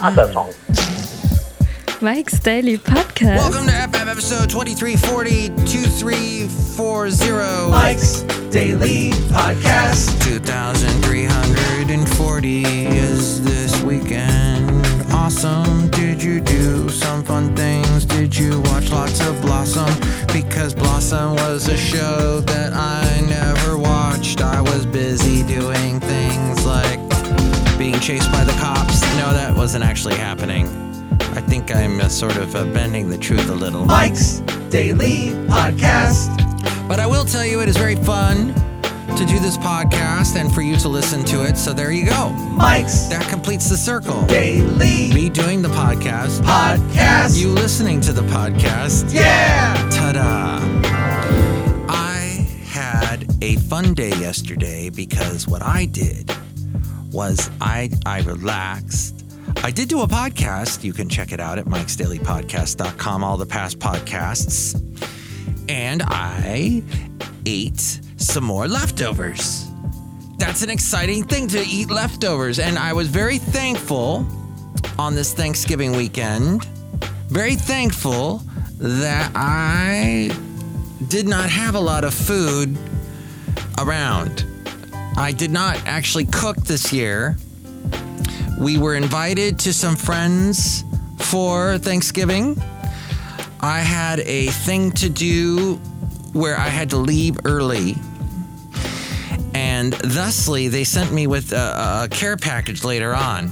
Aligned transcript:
other 0.00 0.32
song. 0.32 0.52
Mike's 2.00 2.38
Daily 2.38 2.78
Podcast. 2.78 3.38
Welcome 3.38 3.66
to 3.66 3.72
FF 3.72 4.06
episode 4.08 4.48
2340 4.48 5.48
2340. 5.66 7.70
Mike's 7.70 8.20
Daily 8.52 9.10
Podcast. 9.32 10.16
2340 10.22 12.62
is 12.86 13.42
this 13.42 13.82
weekend. 13.82 14.70
Awesome. 15.12 15.88
Did 15.90 16.22
you 16.22 16.40
do 16.40 16.88
some 16.88 17.24
fun 17.24 17.56
things? 17.56 18.04
Did 18.04 18.36
you 18.36 18.60
watch 18.66 18.92
lots 18.92 19.20
of 19.20 19.40
Blossom? 19.42 19.92
Because 20.32 20.74
Blossom 20.74 21.34
was 21.34 21.66
a 21.68 21.76
show 21.76 22.38
that 22.42 22.72
I 22.72 23.20
never 23.28 23.76
watched. 23.76 24.40
I 24.40 24.60
was 24.60 24.86
busy 24.86 25.42
doing 25.42 25.98
things 25.98 26.64
like 26.64 27.00
being 27.98 28.18
chased 28.18 28.30
by 28.32 28.44
the 28.44 28.52
cops. 28.52 29.02
No, 29.16 29.32
that 29.32 29.54
wasn't 29.56 29.84
actually 29.84 30.14
happening. 30.14 30.66
I 31.34 31.40
think 31.40 31.74
I'm 31.74 32.00
uh, 32.00 32.08
sort 32.08 32.36
of 32.36 32.54
uh, 32.54 32.64
bending 32.66 33.08
the 33.08 33.18
truth 33.18 33.48
a 33.48 33.54
little. 33.54 33.84
Mike's 33.84 34.40
Daily 34.70 35.30
Podcast. 35.48 36.28
But 36.88 37.00
I 37.00 37.06
will 37.06 37.24
tell 37.24 37.44
you, 37.44 37.60
it 37.60 37.68
is 37.68 37.76
very 37.76 37.96
fun 37.96 38.54
to 39.16 39.26
do 39.26 39.38
this 39.40 39.56
podcast 39.58 40.36
and 40.36 40.52
for 40.52 40.62
you 40.62 40.76
to 40.76 40.88
listen 40.88 41.24
to 41.24 41.44
it. 41.44 41.56
So 41.56 41.72
there 41.72 41.90
you 41.90 42.06
go. 42.06 42.30
Mike's 42.56 43.06
That 43.06 43.26
completes 43.28 43.68
the 43.68 43.76
circle. 43.76 44.24
Daily 44.26 45.12
Me 45.12 45.28
doing 45.28 45.62
the 45.62 45.68
podcast, 45.68 46.40
Podcast. 46.42 47.40
you 47.40 47.48
listening 47.48 48.00
to 48.02 48.12
the 48.12 48.22
podcast. 48.22 49.12
yeah. 49.12 49.74
Ta 49.90 50.12
da! 50.12 50.58
I 51.88 52.46
had 52.66 53.26
a 53.42 53.56
fun 53.56 53.94
day 53.94 54.10
yesterday 54.10 54.90
because 54.90 55.48
what 55.48 55.62
I 55.62 55.86
did 55.86 56.30
was 57.12 57.50
I 57.60 57.90
I 58.06 58.20
relaxed. 58.22 59.24
I 59.62 59.70
did 59.70 59.88
do 59.88 60.02
a 60.02 60.06
podcast. 60.06 60.84
You 60.84 60.92
can 60.92 61.08
check 61.08 61.32
it 61.32 61.40
out 61.40 61.58
at 61.58 61.64
mikesdailypodcast.com, 61.64 63.24
all 63.24 63.36
the 63.36 63.46
past 63.46 63.78
podcasts. 63.78 64.74
And 65.68 66.02
I 66.06 66.82
ate 67.46 68.00
some 68.16 68.44
more 68.44 68.68
leftovers. 68.68 69.66
That's 70.38 70.62
an 70.62 70.70
exciting 70.70 71.24
thing 71.24 71.48
to 71.48 71.60
eat 71.66 71.90
leftovers. 71.90 72.58
And 72.58 72.78
I 72.78 72.92
was 72.92 73.08
very 73.08 73.38
thankful 73.38 74.26
on 74.98 75.14
this 75.14 75.34
Thanksgiving 75.34 75.92
weekend. 75.92 76.64
Very 77.28 77.54
thankful 77.56 78.42
that 78.78 79.32
I 79.34 80.30
did 81.08 81.26
not 81.26 81.50
have 81.50 81.74
a 81.74 81.80
lot 81.80 82.04
of 82.04 82.14
food 82.14 82.78
around. 83.78 84.44
I 85.18 85.32
did 85.32 85.50
not 85.50 85.84
actually 85.84 86.26
cook 86.26 86.58
this 86.58 86.92
year. 86.92 87.36
We 88.56 88.78
were 88.78 88.94
invited 88.94 89.58
to 89.60 89.72
some 89.72 89.96
friends 89.96 90.84
for 91.18 91.76
Thanksgiving. 91.78 92.56
I 93.60 93.80
had 93.80 94.20
a 94.20 94.46
thing 94.46 94.92
to 94.92 95.08
do 95.08 95.74
where 96.34 96.56
I 96.56 96.68
had 96.68 96.90
to 96.90 96.98
leave 96.98 97.36
early. 97.44 97.96
And 99.54 99.92
thusly, 99.92 100.68
they 100.68 100.84
sent 100.84 101.12
me 101.12 101.26
with 101.26 101.52
a, 101.52 102.04
a 102.04 102.08
care 102.08 102.36
package 102.36 102.84
later 102.84 103.12
on. 103.12 103.50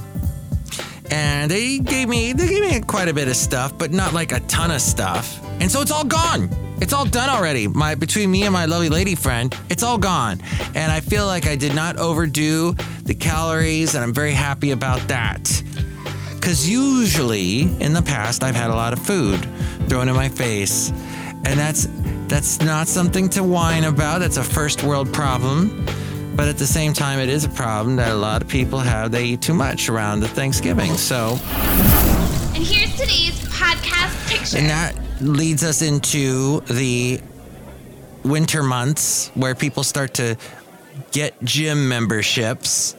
And 1.11 1.51
they 1.51 1.79
gave 1.79 2.07
me 2.07 2.31
they 2.31 2.47
gave 2.47 2.61
me 2.61 2.79
quite 2.79 3.09
a 3.09 3.13
bit 3.13 3.27
of 3.27 3.35
stuff, 3.35 3.77
but 3.77 3.91
not 3.91 4.13
like 4.13 4.31
a 4.31 4.39
ton 4.41 4.71
of 4.71 4.79
stuff. 4.79 5.37
And 5.59 5.69
so 5.69 5.81
it's 5.81 5.91
all 5.91 6.05
gone. 6.05 6.49
It's 6.79 6.93
all 6.93 7.05
done 7.05 7.29
already. 7.29 7.67
My 7.67 7.95
between 7.95 8.29
me 8.31 8.43
and 8.43 8.53
my 8.53 8.65
lovely 8.65 8.89
lady 8.89 9.15
friend, 9.15 9.55
it's 9.69 9.83
all 9.83 9.97
gone. 9.97 10.41
And 10.75 10.91
I 10.91 10.99
feel 10.99 11.25
like 11.25 11.47
I 11.47 11.55
did 11.55 11.73
not 11.73 11.97
overdo 11.97 12.73
the 13.03 13.15
calories, 13.15 13.95
and 13.95 14.03
I'm 14.03 14.13
very 14.13 14.33
happy 14.33 14.71
about 14.71 15.07
that. 15.07 15.63
Because 16.35 16.69
usually 16.69 17.61
in 17.81 17.93
the 17.93 18.01
past, 18.01 18.43
I've 18.43 18.55
had 18.55 18.69
a 18.69 18.75
lot 18.75 18.93
of 18.93 18.99
food 18.99 19.43
thrown 19.89 20.07
in 20.07 20.15
my 20.15 20.29
face, 20.29 20.89
and 21.45 21.59
that's 21.59 21.87
that's 22.27 22.61
not 22.61 22.87
something 22.87 23.27
to 23.29 23.43
whine 23.43 23.85
about. 23.85 24.19
That's 24.19 24.37
a 24.37 24.43
first 24.43 24.83
world 24.83 25.11
problem. 25.13 25.85
But 26.35 26.47
at 26.47 26.57
the 26.59 26.67
same 26.67 26.93
time, 26.93 27.17
it 27.19 27.29
is 27.29 27.45
a 27.45 27.49
problem 27.49 27.95
that 27.95 28.11
a 28.11 28.15
lot 28.15 28.43
of 28.43 28.47
people 28.47 28.77
have. 28.79 29.09
They 29.11 29.23
eat 29.25 29.41
too 29.41 29.55
much 29.55 29.89
around 29.89 30.19
the 30.19 30.27
Thanksgiving. 30.27 30.95
So, 30.95 31.39
And 32.53 32.63
here's 32.63 32.91
today's 32.95 33.33
podcast 33.49 34.29
picture. 34.29 34.57
and 34.59 34.69
that 34.69 34.93
leads 35.21 35.63
us 35.63 35.81
into 35.81 36.61
the 36.61 37.19
winter 38.23 38.63
months 38.63 39.29
where 39.29 39.55
people 39.55 39.83
start 39.83 40.15
to 40.15 40.37
get 41.11 41.41
gym 41.43 41.87
memberships, 41.87 42.93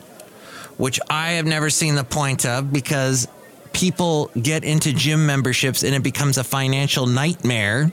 which 0.76 0.98
I 1.08 1.32
have 1.32 1.46
never 1.46 1.70
seen 1.70 1.94
the 1.94 2.04
point 2.04 2.46
of 2.46 2.72
because 2.72 3.28
people 3.72 4.30
get 4.40 4.64
into 4.64 4.92
gym 4.92 5.26
memberships 5.26 5.82
and 5.82 5.94
it 5.94 6.02
becomes 6.02 6.38
a 6.38 6.44
financial 6.44 7.06
nightmare. 7.06 7.92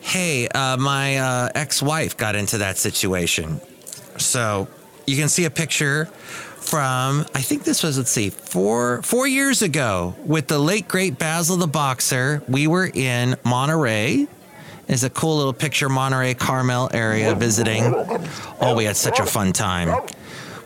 Hey, 0.00 0.48
uh, 0.48 0.76
my 0.76 1.16
uh, 1.16 1.48
ex 1.54 1.82
wife 1.82 2.16
got 2.16 2.36
into 2.36 2.58
that 2.58 2.76
situation. 2.76 3.60
So 4.18 4.68
you 5.06 5.16
can 5.16 5.28
see 5.28 5.44
a 5.44 5.50
picture 5.50 6.08
from 6.64 7.26
I 7.34 7.42
think 7.42 7.64
this 7.64 7.82
was 7.82 7.98
let's 7.98 8.10
see 8.10 8.30
four 8.30 9.02
four 9.02 9.26
years 9.26 9.62
ago 9.62 10.14
with 10.24 10.48
the 10.48 10.58
late 10.58 10.88
great 10.88 11.18
Basil 11.18 11.56
the 11.56 11.66
boxer. 11.66 12.42
We 12.48 12.66
were 12.66 12.90
in 12.92 13.36
Monterey. 13.44 14.26
Is 14.86 15.02
a 15.02 15.08
cool 15.08 15.38
little 15.38 15.54
picture 15.54 15.88
Monterey 15.88 16.34
Carmel 16.34 16.90
area 16.92 17.34
visiting. 17.34 17.84
Oh, 18.60 18.74
we 18.76 18.84
had 18.84 18.96
such 18.96 19.18
a 19.18 19.24
fun 19.24 19.54
time. 19.54 20.06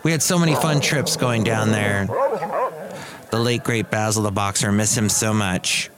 We 0.03 0.11
had 0.11 0.21
so 0.21 0.37
many 0.37 0.55
fun 0.55 0.81
trips 0.81 1.15
going 1.15 1.45
down 1.45 1.71
there. 1.71 2.05
The 3.31 3.39
late 3.39 3.63
great 3.63 3.89
Basil 3.89 4.23
the 4.23 4.31
boxer, 4.31 4.73
miss 4.73 4.97
him 4.97 5.07
so 5.07 5.33
much. 5.33 5.89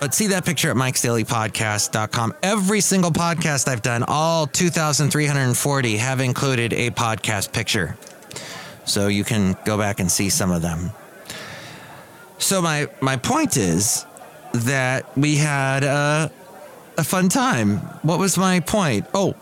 But 0.00 0.14
see 0.14 0.26
that 0.28 0.44
picture 0.44 0.70
at 0.70 0.76
Mike's 0.76 1.00
Daily 1.00 1.24
mikesdailypodcast.com. 1.24 2.34
Every 2.42 2.80
single 2.80 3.10
podcast 3.10 3.68
I've 3.68 3.82
done, 3.82 4.02
all 4.06 4.46
2,340, 4.46 5.96
have 5.96 6.20
included 6.20 6.72
a 6.72 6.90
podcast 6.90 7.52
picture. 7.52 7.96
So 8.84 9.08
you 9.08 9.24
can 9.24 9.56
go 9.64 9.78
back 9.78 10.00
and 10.00 10.10
see 10.10 10.28
some 10.30 10.50
of 10.50 10.62
them. 10.62 10.90
So 12.38 12.60
my 12.60 12.88
my 13.00 13.16
point 13.16 13.56
is 13.56 14.04
that 14.52 15.16
we 15.16 15.36
had 15.36 15.84
a, 15.84 16.30
a 16.98 17.04
fun 17.04 17.28
time. 17.28 17.78
What 18.02 18.18
was 18.18 18.36
my 18.36 18.60
point? 18.60 19.06
Oh, 19.14 19.34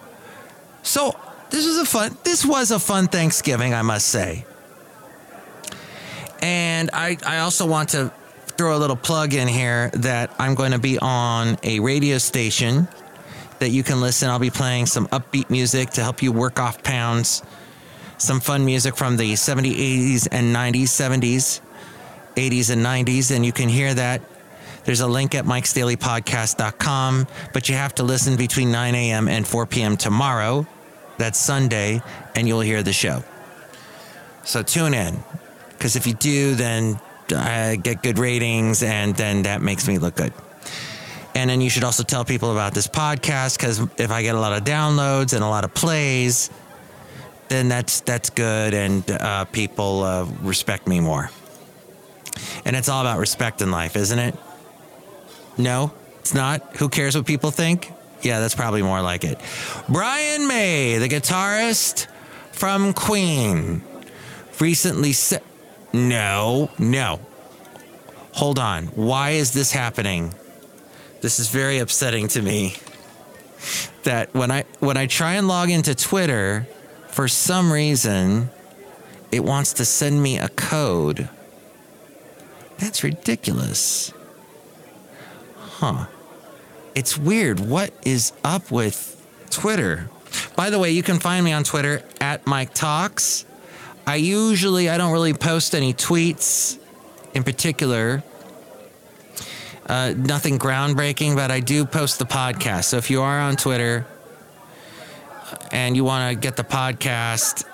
so 0.82 1.18
this 1.50 1.66
was 1.66 1.78
a 1.78 1.84
fun 1.84 2.16
this 2.24 2.44
was 2.44 2.70
a 2.70 2.78
fun 2.78 3.08
Thanksgiving, 3.08 3.74
I 3.74 3.82
must 3.82 4.08
say. 4.08 4.44
And 6.42 6.90
I, 6.92 7.16
I 7.24 7.38
also 7.38 7.66
want 7.66 7.90
to 7.90 8.12
throw 8.56 8.76
a 8.76 8.78
little 8.78 8.96
plug 8.96 9.32
in 9.32 9.46
here 9.46 9.90
that 9.94 10.34
I'm 10.38 10.56
going 10.56 10.72
to 10.72 10.78
be 10.78 10.98
on 10.98 11.56
a 11.62 11.78
radio 11.78 12.18
station 12.18 12.88
that 13.60 13.70
you 13.70 13.84
can 13.84 14.00
listen. 14.00 14.28
I'll 14.28 14.40
be 14.40 14.50
playing 14.50 14.86
some 14.86 15.06
upbeat 15.08 15.50
music 15.50 15.90
to 15.90 16.02
help 16.02 16.20
you 16.20 16.32
work 16.32 16.58
off 16.58 16.82
pounds, 16.82 17.42
some 18.22 18.40
fun 18.40 18.64
music 18.64 18.96
from 18.96 19.16
the 19.16 19.32
70s, 19.32 19.74
80s, 19.74 20.28
and 20.30 20.54
90s, 20.54 20.84
70s, 20.84 21.60
80s, 22.36 22.70
and 22.70 22.84
90s. 22.84 23.34
And 23.34 23.44
you 23.44 23.52
can 23.52 23.68
hear 23.68 23.92
that. 23.94 24.22
There's 24.84 25.00
a 25.00 25.06
link 25.06 25.34
at 25.34 25.44
mikesdailypodcast.com, 25.44 27.26
but 27.52 27.68
you 27.68 27.74
have 27.76 27.94
to 27.96 28.02
listen 28.02 28.36
between 28.36 28.72
9 28.72 28.94
a.m. 28.94 29.28
and 29.28 29.46
4 29.46 29.66
p.m. 29.66 29.96
tomorrow. 29.96 30.66
That's 31.18 31.38
Sunday, 31.38 32.02
and 32.34 32.48
you'll 32.48 32.62
hear 32.62 32.82
the 32.82 32.92
show. 32.92 33.22
So 34.44 34.62
tune 34.62 34.94
in, 34.94 35.22
because 35.70 35.94
if 35.94 36.06
you 36.06 36.14
do, 36.14 36.54
then 36.56 36.98
I 37.30 37.76
get 37.76 38.02
good 38.02 38.18
ratings, 38.18 38.82
and 38.82 39.14
then 39.14 39.42
that 39.44 39.62
makes 39.62 39.86
me 39.86 39.98
look 39.98 40.16
good. 40.16 40.32
And 41.34 41.48
then 41.48 41.60
you 41.60 41.70
should 41.70 41.84
also 41.84 42.02
tell 42.02 42.24
people 42.24 42.50
about 42.50 42.74
this 42.74 42.88
podcast, 42.88 43.56
because 43.56 43.78
if 43.98 44.10
I 44.10 44.22
get 44.22 44.34
a 44.34 44.40
lot 44.40 44.52
of 44.52 44.64
downloads 44.64 45.32
and 45.32 45.44
a 45.44 45.48
lot 45.48 45.64
of 45.64 45.72
plays, 45.74 46.50
then 47.52 47.68
that's 47.68 48.00
that's 48.00 48.30
good, 48.30 48.74
and 48.74 49.08
uh, 49.10 49.44
people 49.46 50.02
uh, 50.02 50.24
respect 50.42 50.88
me 50.88 51.00
more. 51.00 51.30
And 52.64 52.74
it's 52.74 52.88
all 52.88 53.02
about 53.02 53.18
respect 53.18 53.60
in 53.60 53.70
life, 53.70 53.94
isn't 53.96 54.18
it? 54.18 54.34
No, 55.58 55.92
it's 56.20 56.34
not. 56.34 56.76
Who 56.76 56.88
cares 56.88 57.14
what 57.14 57.26
people 57.26 57.50
think? 57.50 57.92
Yeah, 58.22 58.40
that's 58.40 58.54
probably 58.54 58.82
more 58.82 59.02
like 59.02 59.24
it. 59.24 59.38
Brian 59.88 60.46
May, 60.46 60.98
the 60.98 61.08
guitarist 61.08 62.06
from 62.52 62.92
Queen, 62.92 63.82
recently 64.60 65.12
said, 65.12 65.42
No, 65.92 66.70
no. 66.78 67.20
Hold 68.34 68.58
on. 68.58 68.86
Why 68.86 69.30
is 69.30 69.52
this 69.52 69.72
happening? 69.72 70.34
This 71.20 71.38
is 71.38 71.50
very 71.50 71.78
upsetting 71.78 72.28
to 72.28 72.40
me. 72.40 72.76
That 74.04 74.32
when 74.34 74.50
I 74.50 74.64
when 74.80 74.96
I 74.96 75.06
try 75.06 75.34
and 75.34 75.46
log 75.46 75.70
into 75.70 75.94
Twitter, 75.94 76.66
for 77.12 77.28
some 77.28 77.70
reason, 77.70 78.50
it 79.30 79.44
wants 79.44 79.74
to 79.74 79.84
send 79.84 80.22
me 80.22 80.38
a 80.38 80.48
code. 80.48 81.28
That's 82.78 83.04
ridiculous. 83.04 84.12
Huh. 85.58 86.06
It's 86.94 87.16
weird. 87.16 87.60
What 87.60 87.92
is 88.04 88.32
up 88.42 88.70
with 88.70 89.24
Twitter? 89.50 90.08
By 90.56 90.70
the 90.70 90.78
way, 90.78 90.90
you 90.90 91.02
can 91.02 91.20
find 91.20 91.44
me 91.44 91.52
on 91.52 91.64
Twitter 91.64 92.02
at 92.20 92.46
Mike 92.46 92.72
Talks. 92.72 93.44
I 94.06 94.16
usually 94.16 94.88
I 94.88 94.96
don't 94.96 95.12
really 95.12 95.34
post 95.34 95.74
any 95.74 95.92
tweets 95.92 96.78
in 97.34 97.44
particular. 97.44 98.22
Uh, 99.86 100.14
nothing 100.16 100.58
groundbreaking, 100.58 101.36
but 101.36 101.50
I 101.50 101.60
do 101.60 101.84
post 101.84 102.18
the 102.18 102.24
podcast. 102.24 102.84
So 102.84 102.96
if 102.96 103.10
you 103.10 103.20
are 103.20 103.38
on 103.38 103.56
Twitter 103.56 104.06
and 105.70 105.96
you 105.96 106.04
want 106.04 106.34
to 106.34 106.40
get 106.40 106.56
the 106.56 106.64
podcast, 106.64 107.64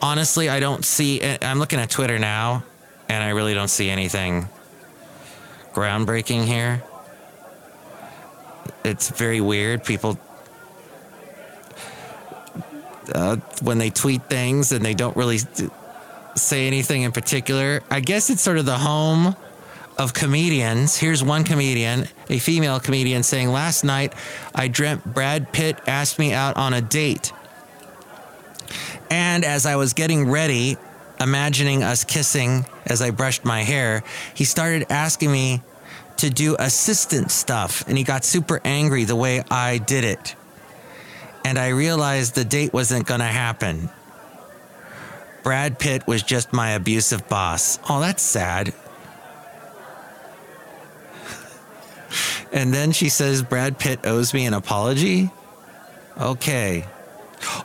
honestly, 0.00 0.48
I 0.48 0.60
don't 0.60 0.84
see. 0.84 1.22
I'm 1.22 1.58
looking 1.58 1.78
at 1.78 1.90
Twitter 1.90 2.18
now, 2.18 2.64
and 3.08 3.22
I 3.22 3.30
really 3.30 3.54
don't 3.54 3.68
see 3.68 3.90
anything 3.90 4.48
groundbreaking 5.72 6.44
here. 6.44 6.82
It's 8.84 9.10
very 9.10 9.40
weird. 9.40 9.84
People 9.84 10.18
uh, 13.14 13.36
when 13.62 13.78
they 13.78 13.90
tweet 13.90 14.24
things 14.28 14.72
and 14.72 14.84
they 14.84 14.94
don't 14.94 15.16
really 15.16 15.38
say 16.34 16.66
anything 16.66 17.02
in 17.02 17.12
particular. 17.12 17.82
I 17.90 18.00
guess 18.00 18.30
it's 18.30 18.42
sort 18.42 18.58
of 18.58 18.66
the 18.66 18.78
home 18.78 19.36
of 19.98 20.14
comedians. 20.14 20.96
Here's 20.96 21.22
one 21.22 21.44
comedian, 21.44 22.06
a 22.28 22.38
female 22.38 22.80
comedian, 22.80 23.22
saying, 23.22 23.48
Last 23.48 23.84
night 23.84 24.14
I 24.54 24.68
dreamt 24.68 25.04
Brad 25.04 25.52
Pitt 25.52 25.78
asked 25.86 26.18
me 26.18 26.32
out 26.32 26.56
on 26.56 26.74
a 26.74 26.80
date. 26.80 27.32
And 29.10 29.44
as 29.44 29.66
I 29.66 29.76
was 29.76 29.92
getting 29.92 30.28
ready, 30.28 30.76
imagining 31.20 31.82
us 31.82 32.04
kissing 32.04 32.66
as 32.84 33.00
I 33.00 33.10
brushed 33.10 33.44
my 33.44 33.62
hair, 33.62 34.02
he 34.34 34.44
started 34.44 34.86
asking 34.90 35.32
me 35.32 35.62
to 36.18 36.30
do 36.30 36.56
assistant 36.58 37.30
stuff. 37.30 37.86
And 37.86 37.96
he 37.96 38.04
got 38.04 38.24
super 38.24 38.60
angry 38.64 39.04
the 39.04 39.16
way 39.16 39.42
I 39.50 39.78
did 39.78 40.04
it 40.04 40.34
and 41.46 41.60
I 41.60 41.68
realized 41.68 42.34
the 42.34 42.44
date 42.44 42.72
wasn't 42.72 43.06
going 43.06 43.20
to 43.20 43.26
happen. 43.26 43.88
Brad 45.44 45.78
Pitt 45.78 46.04
was 46.04 46.24
just 46.24 46.52
my 46.52 46.70
abusive 46.70 47.28
boss. 47.28 47.78
Oh, 47.88 48.00
that's 48.00 48.20
sad. 48.20 48.74
And 52.52 52.72
then 52.72 52.92
she 52.92 53.08
says 53.08 53.42
Brad 53.42 53.78
Pitt 53.78 54.00
owes 54.04 54.32
me 54.32 54.46
an 54.46 54.54
apology. 54.54 55.30
Okay. 56.18 56.86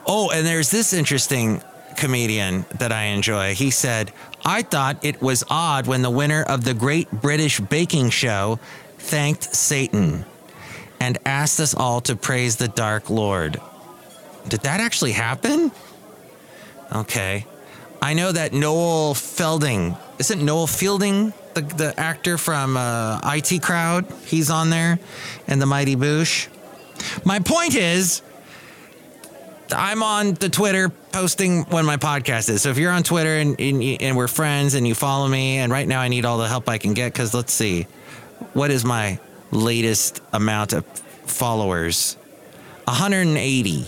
Oh, 0.05 0.31
and 0.31 0.45
there's 0.45 0.71
this 0.71 0.93
interesting 0.93 1.61
comedian 1.97 2.65
that 2.79 2.91
I 2.91 3.05
enjoy. 3.05 3.53
He 3.53 3.71
said, 3.71 4.11
I 4.43 4.63
thought 4.63 5.03
it 5.03 5.21
was 5.21 5.43
odd 5.49 5.87
when 5.87 6.01
the 6.01 6.09
winner 6.09 6.43
of 6.43 6.63
the 6.63 6.73
Great 6.73 7.11
British 7.11 7.59
Baking 7.59 8.09
Show 8.09 8.59
thanked 8.97 9.55
Satan 9.55 10.25
and 10.99 11.17
asked 11.25 11.59
us 11.59 11.73
all 11.73 12.01
to 12.01 12.15
praise 12.15 12.57
the 12.57 12.67
Dark 12.67 13.09
Lord. 13.09 13.61
Did 14.47 14.61
that 14.61 14.79
actually 14.79 15.11
happen? 15.11 15.71
Okay. 16.93 17.45
I 18.01 18.13
know 18.13 18.31
that 18.31 18.53
Noel 18.53 19.13
Fielding, 19.13 19.95
isn't 20.17 20.43
Noel 20.43 20.67
Fielding 20.67 21.33
the, 21.53 21.62
the 21.62 22.00
actor 22.00 22.38
from 22.38 22.77
uh, 22.77 23.19
IT 23.24 23.62
Crowd? 23.62 24.06
He's 24.25 24.50
on 24.50 24.69
there 24.69 25.00
and 25.48 25.62
the 25.62 25.65
Mighty 25.65 25.95
Boosh. 25.95 26.48
My 27.25 27.39
point 27.39 27.75
is, 27.75 28.21
I'm 29.74 30.03
on 30.03 30.33
the 30.33 30.50
Twitter 30.50 30.89
posting 30.89 31.63
when 31.65 31.86
my 31.86 31.98
podcast 31.98 32.50
is. 32.50 32.62
So 32.62 32.69
if 32.69 32.77
you're 32.77 32.92
on 32.92 33.03
Twitter 33.03 33.38
and, 33.38 33.59
and, 33.59 33.83
and 34.01 34.18
we're 34.18 34.27
friends 34.27 34.74
and 34.74 34.88
you 34.88 34.95
follow 34.95 35.27
me, 35.27 35.57
and 35.57 35.71
right 35.71 35.88
now 35.88 36.01
I 36.01 36.07
need 36.07 36.25
all 36.25 36.38
the 36.38 36.48
help 36.48 36.68
I 36.68 36.77
can 36.77 36.94
get 36.94 37.13
because 37.13 37.33
let's 37.33 37.53
see, 37.53 37.83
what 38.53 38.71
is 38.71 38.83
my 38.83 39.19
latest 39.51 40.21
amount 40.33 40.74
of 40.74 40.86
followers? 41.25 42.18
180. 42.86 43.86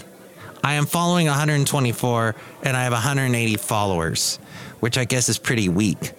I 0.63 0.75
am 0.75 0.85
following 0.85 1.27
124 1.27 2.35
and 2.63 2.77
I 2.77 2.83
have 2.83 2.93
180 2.93 3.57
followers, 3.57 4.37
which 4.79 4.97
I 4.97 5.03
guess 5.03 5.27
is 5.27 5.37
pretty 5.37 5.67
weak. 5.67 6.13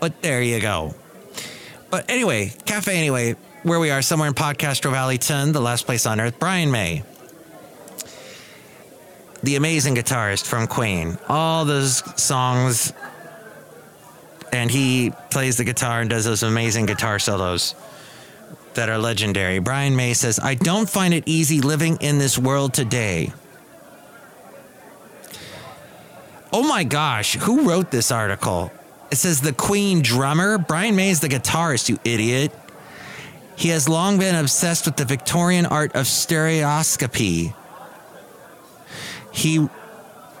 But 0.00 0.22
there 0.22 0.42
you 0.42 0.60
go. 0.60 0.94
But 1.90 2.08
anyway, 2.08 2.52
Cafe 2.64 2.96
Anyway, 2.96 3.36
where 3.62 3.78
we 3.78 3.90
are, 3.90 4.00
somewhere 4.00 4.28
in 4.28 4.34
Podcastro 4.34 4.90
Valleyton, 4.90 5.52
the 5.52 5.60
last 5.60 5.84
place 5.84 6.06
on 6.06 6.20
earth, 6.20 6.38
Brian 6.38 6.70
May. 6.70 7.02
The 9.42 9.56
amazing 9.56 9.96
guitarist 9.96 10.46
from 10.46 10.66
Queen. 10.66 11.18
All 11.28 11.64
those 11.64 12.02
songs, 12.20 12.92
and 14.52 14.70
he 14.70 15.12
plays 15.30 15.56
the 15.56 15.64
guitar 15.64 16.00
and 16.00 16.08
does 16.08 16.24
those 16.24 16.42
amazing 16.42 16.86
guitar 16.86 17.18
solos 17.18 17.74
that 18.74 18.88
are 18.88 18.98
legendary. 18.98 19.58
Brian 19.58 19.96
May 19.96 20.14
says, 20.14 20.38
I 20.38 20.54
don't 20.54 20.88
find 20.88 21.12
it 21.12 21.24
easy 21.26 21.60
living 21.60 21.98
in 22.00 22.18
this 22.18 22.38
world 22.38 22.72
today. 22.72 23.32
Oh 26.52 26.66
my 26.66 26.84
gosh, 26.84 27.34
who 27.34 27.68
wrote 27.68 27.90
this 27.90 28.10
article? 28.10 28.70
It 29.10 29.16
says 29.16 29.40
the 29.40 29.52
Queen 29.52 30.02
drummer, 30.02 30.58
Brian 30.58 30.94
May 30.94 31.10
is 31.10 31.20
the 31.20 31.28
guitarist, 31.28 31.88
you 31.88 31.98
idiot. 32.04 32.52
He 33.56 33.70
has 33.70 33.88
long 33.88 34.18
been 34.18 34.34
obsessed 34.34 34.86
with 34.86 34.96
the 34.96 35.04
Victorian 35.04 35.66
art 35.66 35.94
of 35.94 36.06
stereoscopy. 36.06 37.52
He 39.32 39.68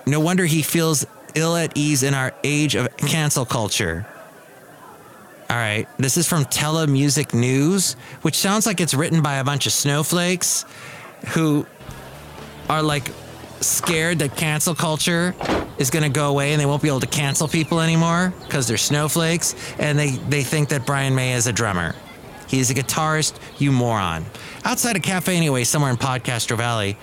no 0.06 0.20
wonder 0.20 0.46
he 0.46 0.62
feels 0.62 1.06
ill 1.34 1.54
at 1.56 1.76
ease 1.76 2.02
in 2.02 2.14
our 2.14 2.32
age 2.42 2.74
of 2.74 2.96
cancel 2.96 3.44
culture. 3.44 4.06
All 5.50 5.56
right, 5.56 5.88
this 5.98 6.16
is 6.16 6.28
from 6.28 6.44
Telemusic 6.44 7.34
News, 7.34 7.94
which 8.22 8.36
sounds 8.36 8.66
like 8.66 8.80
it's 8.80 8.94
written 8.94 9.20
by 9.20 9.36
a 9.36 9.44
bunch 9.44 9.66
of 9.66 9.72
snowflakes 9.72 10.64
who 11.28 11.66
are 12.68 12.82
like 12.82 13.10
scared 13.60 14.18
that 14.20 14.36
cancel 14.36 14.74
culture 14.74 15.34
is 15.78 15.90
going 15.90 16.02
to 16.02 16.08
go 16.08 16.30
away 16.30 16.52
and 16.52 16.60
they 16.60 16.66
won't 16.66 16.82
be 16.82 16.88
able 16.88 17.00
to 17.00 17.06
cancel 17.06 17.48
people 17.48 17.80
anymore 17.80 18.32
because 18.44 18.66
they're 18.66 18.76
snowflakes 18.76 19.54
and 19.78 19.98
they, 19.98 20.10
they 20.28 20.42
think 20.42 20.70
that 20.70 20.86
Brian 20.86 21.14
May 21.14 21.32
is 21.32 21.46
a 21.46 21.52
drummer. 21.52 21.94
He's 22.48 22.70
a 22.70 22.74
guitarist, 22.74 23.38
you 23.58 23.70
moron. 23.70 24.26
Outside 24.64 24.96
a 24.96 25.00
cafe, 25.00 25.36
anyway, 25.36 25.64
somewhere 25.64 25.90
in 25.90 25.96
Podcaster 25.96 26.56
Valley, 26.56 26.96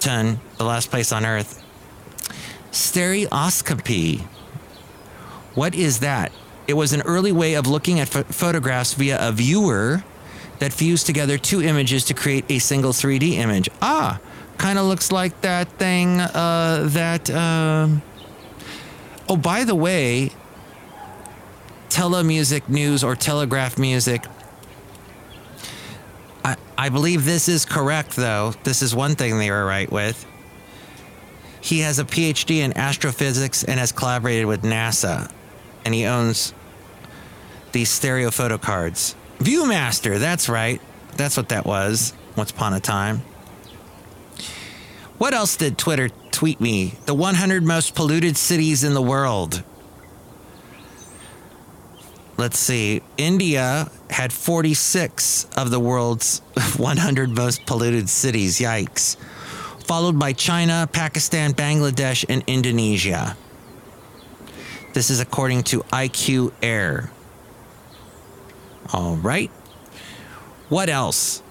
10, 0.00 0.38
the 0.58 0.64
last 0.64 0.90
place 0.90 1.12
on 1.12 1.24
earth. 1.24 1.64
Stereoscopy. 2.72 4.18
What 5.54 5.74
is 5.74 6.00
that? 6.00 6.30
It 6.68 6.74
was 6.74 6.92
an 6.92 7.00
early 7.02 7.32
way 7.32 7.54
of 7.54 7.66
looking 7.66 7.98
at 8.00 8.08
photographs 8.08 8.94
via 8.94 9.18
a 9.20 9.32
viewer 9.32 10.04
that 10.58 10.72
fused 10.72 11.06
together 11.06 11.38
two 11.38 11.62
images 11.62 12.04
to 12.04 12.14
create 12.14 12.44
a 12.48 12.58
single 12.58 12.92
3D 12.92 13.32
image. 13.32 13.68
Ah, 13.80 14.20
kind 14.60 14.78
of 14.78 14.84
looks 14.84 15.10
like 15.10 15.40
that 15.40 15.68
thing 15.78 16.20
uh, 16.20 16.86
that. 16.90 17.30
Uh, 17.30 17.88
oh, 19.26 19.36
by 19.36 19.64
the 19.64 19.74
way, 19.74 20.30
telemusic 21.88 22.68
news 22.68 23.02
or 23.02 23.16
telegraph 23.16 23.78
music. 23.78 24.26
I, 26.44 26.56
I 26.76 26.90
believe 26.90 27.24
this 27.24 27.48
is 27.48 27.64
correct, 27.64 28.16
though. 28.16 28.52
This 28.62 28.82
is 28.82 28.94
one 28.94 29.14
thing 29.14 29.38
they 29.38 29.50
were 29.50 29.64
right 29.64 29.90
with. 29.90 30.26
He 31.62 31.80
has 31.80 31.98
a 31.98 32.04
PhD 32.04 32.58
in 32.58 32.76
astrophysics 32.76 33.64
and 33.64 33.80
has 33.80 33.92
collaborated 33.92 34.44
with 34.44 34.62
NASA, 34.62 35.32
and 35.86 35.94
he 35.94 36.04
owns 36.04 36.52
these 37.72 37.88
stereo 37.88 38.30
photo 38.30 38.58
cards. 38.58 39.14
Viewmaster, 39.38 40.18
that's 40.18 40.50
right. 40.50 40.82
That's 41.16 41.38
what 41.38 41.48
that 41.48 41.64
was 41.64 42.12
once 42.36 42.50
upon 42.50 42.74
a 42.74 42.80
time. 42.80 43.22
What 45.20 45.34
else 45.34 45.54
did 45.54 45.76
Twitter 45.76 46.08
tweet 46.30 46.62
me? 46.62 46.94
The 47.04 47.12
100 47.12 47.62
most 47.62 47.94
polluted 47.94 48.38
cities 48.38 48.82
in 48.82 48.94
the 48.94 49.02
world. 49.02 49.62
Let's 52.38 52.58
see. 52.58 53.02
India 53.18 53.90
had 54.08 54.32
46 54.32 55.44
of 55.58 55.70
the 55.70 55.78
world's 55.78 56.38
100 56.78 57.36
most 57.36 57.66
polluted 57.66 58.08
cities. 58.08 58.60
Yikes. 58.60 59.18
Followed 59.84 60.18
by 60.18 60.32
China, 60.32 60.88
Pakistan, 60.90 61.52
Bangladesh, 61.52 62.24
and 62.26 62.42
Indonesia. 62.46 63.36
This 64.94 65.10
is 65.10 65.20
according 65.20 65.64
to 65.64 65.80
IQ 65.92 66.50
Air. 66.62 67.12
All 68.94 69.16
right. 69.16 69.50
What 70.70 70.88
else? 70.88 71.42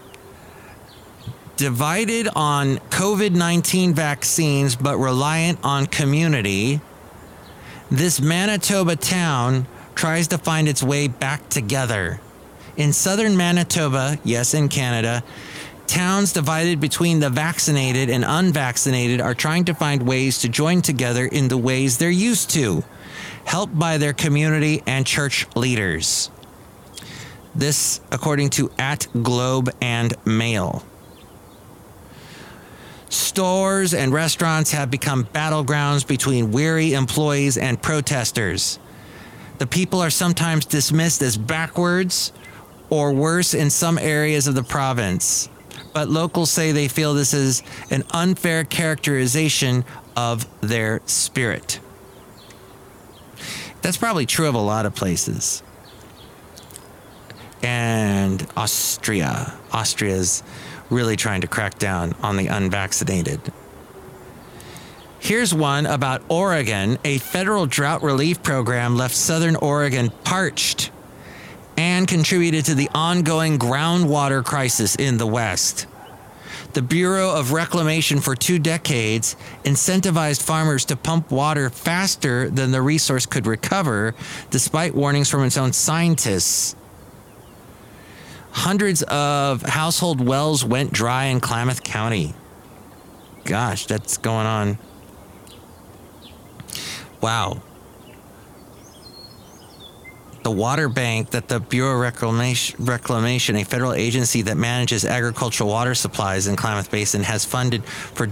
Divided 1.59 2.29
on 2.37 2.77
COVID 2.89 3.31
19 3.31 3.93
vaccines 3.93 4.77
but 4.77 4.97
reliant 4.97 5.59
on 5.61 5.87
community, 5.87 6.79
this 7.91 8.21
Manitoba 8.21 8.95
town 8.95 9.67
tries 9.93 10.29
to 10.29 10.37
find 10.37 10.69
its 10.69 10.81
way 10.81 11.09
back 11.09 11.49
together. 11.49 12.21
In 12.77 12.93
southern 12.93 13.35
Manitoba, 13.35 14.17
yes, 14.23 14.53
in 14.53 14.69
Canada, 14.69 15.21
towns 15.85 16.31
divided 16.31 16.79
between 16.79 17.19
the 17.19 17.29
vaccinated 17.29 18.09
and 18.09 18.23
unvaccinated 18.25 19.19
are 19.19 19.35
trying 19.35 19.65
to 19.65 19.73
find 19.73 20.07
ways 20.07 20.39
to 20.39 20.47
join 20.47 20.81
together 20.81 21.25
in 21.25 21.49
the 21.49 21.57
ways 21.57 21.97
they're 21.97 22.09
used 22.09 22.51
to, 22.51 22.85
helped 23.43 23.77
by 23.77 23.97
their 23.97 24.13
community 24.13 24.81
and 24.87 25.05
church 25.05 25.45
leaders. 25.57 26.31
This, 27.53 27.99
according 28.13 28.51
to 28.51 28.71
at 28.79 29.07
Globe 29.21 29.69
and 29.81 30.13
Mail. 30.25 30.85
Stores 33.09 33.93
and 33.95 34.13
restaurants 34.13 34.71
have 34.71 34.91
become 34.91 35.25
battlegrounds 35.25 36.07
between 36.07 36.51
weary 36.51 36.93
employees 36.93 37.57
and 37.57 37.81
protesters. 37.81 38.79
The 39.57 39.67
people 39.67 39.99
are 40.01 40.11
sometimes 40.11 40.65
dismissed 40.65 41.21
as 41.21 41.35
backwards 41.35 42.31
or 42.89 43.11
worse 43.13 43.53
in 43.53 43.69
some 43.69 43.97
areas 43.97 44.47
of 44.47 44.55
the 44.55 44.63
province. 44.63 45.49
But 45.93 46.07
locals 46.07 46.51
say 46.51 46.71
they 46.71 46.87
feel 46.87 47.13
this 47.13 47.33
is 47.33 47.63
an 47.89 48.03
unfair 48.11 48.63
characterization 48.63 49.85
of 50.15 50.47
their 50.61 51.01
spirit. 51.05 51.79
That's 53.81 53.97
probably 53.97 54.25
true 54.25 54.47
of 54.47 54.55
a 54.55 54.59
lot 54.59 54.85
of 54.85 54.93
places. 54.93 55.63
And 57.63 58.45
Austria. 58.55 59.57
Austria's 59.73 60.43
really 60.89 61.15
trying 61.15 61.41
to 61.41 61.47
crack 61.47 61.79
down 61.79 62.13
on 62.21 62.37
the 62.37 62.47
unvaccinated. 62.47 63.39
Here's 65.19 65.53
one 65.53 65.85
about 65.85 66.23
Oregon. 66.29 66.97
A 67.03 67.17
federal 67.17 67.65
drought 67.65 68.01
relief 68.03 68.41
program 68.41 68.95
left 68.95 69.15
southern 69.15 69.55
Oregon 69.57 70.11
parched 70.23 70.91
and 71.77 72.07
contributed 72.07 72.65
to 72.65 72.75
the 72.75 72.89
ongoing 72.93 73.59
groundwater 73.59 74.43
crisis 74.43 74.95
in 74.95 75.17
the 75.17 75.27
West. 75.27 75.87
The 76.73 76.81
Bureau 76.81 77.31
of 77.31 77.51
Reclamation 77.51 78.19
for 78.19 78.35
two 78.35 78.59
decades 78.59 79.35
incentivized 79.63 80.43
farmers 80.43 80.85
to 80.85 80.95
pump 80.95 81.31
water 81.31 81.69
faster 81.69 82.49
than 82.49 82.71
the 82.71 82.81
resource 82.81 83.25
could 83.25 83.47
recover, 83.47 84.13
despite 84.51 84.93
warnings 84.93 85.29
from 85.29 85.43
its 85.43 85.57
own 85.57 85.73
scientists. 85.73 86.75
Hundreds 88.51 89.03
of 89.03 89.61
household 89.61 90.25
wells 90.25 90.65
went 90.65 90.91
dry 90.91 91.25
in 91.25 91.39
Klamath 91.39 91.83
County. 91.83 92.33
Gosh, 93.45 93.85
that's 93.85 94.17
going 94.17 94.45
on. 94.45 94.77
Wow. 97.21 97.61
The 100.43 100.51
water 100.51 100.87
bank 100.87 101.31
that 101.31 101.47
the 101.47 101.59
Bureau 101.59 101.95
of 101.95 101.99
Reclamation, 101.99 102.85
Reclamation, 102.85 103.57
a 103.57 103.63
federal 103.63 103.93
agency 103.93 104.41
that 104.43 104.55
manages 104.55 105.03
agricultural 105.03 105.69
water 105.69 105.93
supplies 105.93 106.47
in 106.47 106.55
Klamath 106.55 106.89
Basin, 106.89 107.23
has 107.23 107.43
funded 107.43 107.83
for, 107.85 108.27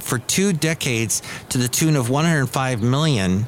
for 0.00 0.18
two 0.18 0.52
decades 0.52 1.22
to 1.50 1.58
the 1.58 1.68
tune 1.68 1.94
of 1.94 2.08
105 2.08 2.82
million 2.82 3.46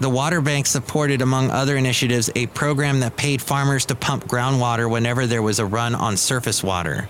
the 0.00 0.08
water 0.08 0.40
bank 0.40 0.66
supported, 0.66 1.20
among 1.20 1.50
other 1.50 1.76
initiatives, 1.76 2.30
a 2.34 2.46
program 2.46 3.00
that 3.00 3.16
paid 3.16 3.42
farmers 3.42 3.84
to 3.86 3.94
pump 3.94 4.24
groundwater 4.24 4.90
whenever 4.90 5.26
there 5.26 5.42
was 5.42 5.58
a 5.58 5.66
run 5.66 5.94
on 5.94 6.16
surface 6.16 6.64
water. 6.64 7.08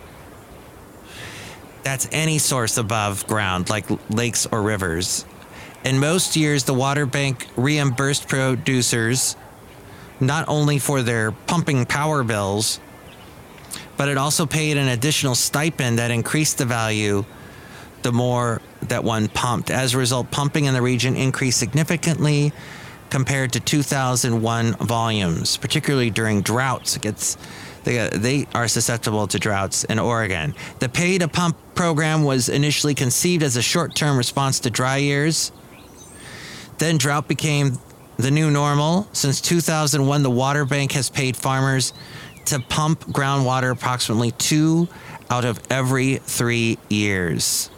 That's 1.84 2.08
any 2.10 2.38
source 2.38 2.76
above 2.76 3.26
ground, 3.28 3.70
like 3.70 3.86
lakes 4.10 4.46
or 4.50 4.60
rivers. 4.60 5.24
In 5.84 6.00
most 6.00 6.36
years, 6.36 6.64
the 6.64 6.74
water 6.74 7.06
bank 7.06 7.46
reimbursed 7.56 8.28
producers 8.28 9.36
not 10.18 10.48
only 10.48 10.78
for 10.78 11.00
their 11.02 11.30
pumping 11.30 11.86
power 11.86 12.24
bills, 12.24 12.80
but 13.96 14.08
it 14.08 14.18
also 14.18 14.46
paid 14.46 14.76
an 14.76 14.88
additional 14.88 15.34
stipend 15.34 15.98
that 15.98 16.10
increased 16.10 16.58
the 16.58 16.66
value 16.66 17.24
the 18.02 18.12
more 18.12 18.60
that 18.82 19.04
one 19.04 19.28
pumped. 19.28 19.70
As 19.70 19.94
a 19.94 19.98
result, 19.98 20.30
pumping 20.30 20.64
in 20.64 20.74
the 20.74 20.82
region 20.82 21.16
increased 21.16 21.58
significantly 21.58 22.52
compared 23.10 23.52
to 23.52 23.60
2001 23.60 24.74
volumes, 24.74 25.56
particularly 25.56 26.10
during 26.10 26.42
droughts. 26.42 26.96
It 26.96 27.02
gets, 27.02 27.36
they, 27.84 27.98
uh, 27.98 28.10
they 28.12 28.46
are 28.54 28.68
susceptible 28.68 29.26
to 29.26 29.38
droughts 29.38 29.84
in 29.84 29.98
Oregon. 29.98 30.54
The 30.78 30.88
pay 30.88 31.18
to 31.18 31.28
pump 31.28 31.56
program 31.74 32.24
was 32.24 32.48
initially 32.48 32.94
conceived 32.94 33.42
as 33.42 33.56
a 33.56 33.62
short 33.62 33.94
term 33.94 34.16
response 34.16 34.60
to 34.60 34.70
dry 34.70 34.98
years. 34.98 35.52
Then 36.78 36.96
drought 36.96 37.28
became 37.28 37.78
the 38.16 38.30
new 38.30 38.50
normal. 38.50 39.08
Since 39.12 39.40
2001, 39.40 40.22
the 40.22 40.30
water 40.30 40.64
bank 40.64 40.92
has 40.92 41.10
paid 41.10 41.36
farmers 41.36 41.92
to 42.46 42.60
pump 42.60 43.00
groundwater 43.06 43.70
approximately 43.70 44.30
two 44.32 44.88
out 45.28 45.44
of 45.44 45.60
every 45.70 46.16
three 46.16 46.78
years. 46.88 47.70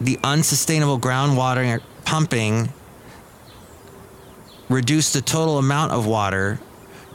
The 0.00 0.18
unsustainable 0.22 0.98
groundwater 0.98 1.80
pumping 2.04 2.72
reduce 4.68 5.12
the 5.12 5.20
total 5.20 5.58
amount 5.58 5.92
of 5.92 6.06
water 6.06 6.60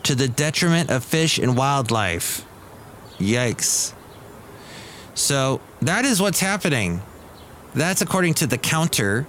to 0.03 0.15
the 0.15 0.27
detriment 0.27 0.89
of 0.89 1.03
fish 1.03 1.37
and 1.37 1.57
wildlife. 1.57 2.45
Yikes. 3.17 3.93
So 5.13 5.61
that 5.81 6.05
is 6.05 6.21
what's 6.21 6.39
happening. 6.39 7.01
That's 7.75 8.01
according 8.01 8.33
to 8.35 8.47
The 8.47 8.57
Counter, 8.57 9.27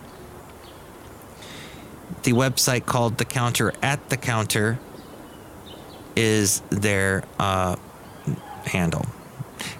the 2.22 2.32
website 2.32 2.86
called 2.86 3.18
The 3.18 3.24
Counter 3.24 3.72
at 3.82 4.08
the 4.08 4.16
Counter 4.16 4.78
is 6.14 6.60
their 6.70 7.24
uh, 7.38 7.76
handle. 8.66 9.06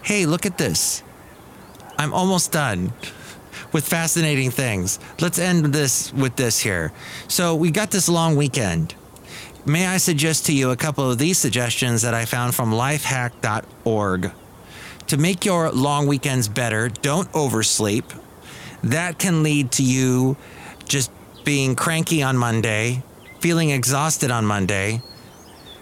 Hey, 0.02 0.26
look 0.26 0.46
at 0.46 0.58
this. 0.58 1.02
I'm 1.98 2.12
almost 2.12 2.52
done 2.52 2.92
with 3.72 3.86
fascinating 3.86 4.50
things. 4.50 4.98
Let's 5.20 5.38
end 5.38 5.66
this 5.66 6.12
with 6.12 6.36
this 6.36 6.60
here. 6.60 6.92
So, 7.28 7.54
we 7.54 7.70
got 7.70 7.90
this 7.90 8.08
long 8.08 8.36
weekend. 8.36 8.94
May 9.64 9.86
I 9.86 9.98
suggest 9.98 10.46
to 10.46 10.52
you 10.52 10.70
a 10.70 10.76
couple 10.76 11.08
of 11.08 11.18
these 11.18 11.38
suggestions 11.38 12.02
that 12.02 12.14
I 12.14 12.24
found 12.24 12.54
from 12.54 12.72
lifehack.org? 12.72 14.32
To 15.06 15.16
make 15.16 15.44
your 15.44 15.70
long 15.70 16.06
weekends 16.06 16.48
better, 16.48 16.88
don't 16.88 17.28
oversleep. 17.34 18.12
That 18.82 19.18
can 19.18 19.42
lead 19.42 19.70
to 19.72 19.84
you 19.84 20.36
just 20.86 21.12
being 21.44 21.76
cranky 21.76 22.22
on 22.22 22.36
Monday, 22.36 23.02
feeling 23.40 23.70
exhausted 23.70 24.30
on 24.30 24.44
Monday, 24.44 25.00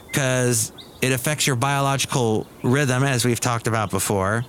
because 0.07 0.73
it 1.01 1.13
affects 1.13 1.47
your 1.47 1.57
biological 1.57 2.47
rhythm, 2.63 3.03
as 3.03 3.25
we've 3.25 3.41
talked 3.41 3.67
about 3.67 3.91
before. 3.91 4.45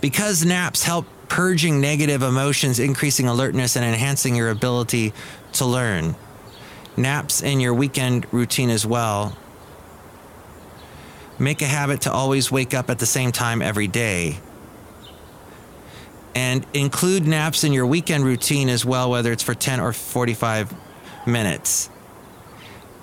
Because 0.00 0.44
naps 0.44 0.82
help 0.82 1.06
purging 1.28 1.80
negative 1.80 2.22
emotions, 2.22 2.78
increasing 2.78 3.28
alertness, 3.28 3.76
and 3.76 3.84
enhancing 3.84 4.34
your 4.36 4.50
ability 4.50 5.12
to 5.54 5.64
learn. 5.64 6.16
Naps 6.96 7.42
in 7.42 7.60
your 7.60 7.74
weekend 7.74 8.26
routine 8.32 8.70
as 8.70 8.86
well. 8.86 9.36
Make 11.38 11.60
a 11.60 11.66
habit 11.66 12.02
to 12.02 12.12
always 12.12 12.50
wake 12.50 12.72
up 12.72 12.88
at 12.88 12.98
the 12.98 13.06
same 13.06 13.32
time 13.32 13.60
every 13.60 13.88
day. 13.88 14.38
And 16.34 16.66
include 16.74 17.26
naps 17.26 17.64
in 17.64 17.72
your 17.72 17.86
weekend 17.86 18.24
routine 18.24 18.68
as 18.68 18.84
well, 18.84 19.10
whether 19.10 19.32
it's 19.32 19.42
for 19.42 19.54
10 19.54 19.80
or 19.80 19.92
45 19.92 20.74
minutes. 21.26 21.90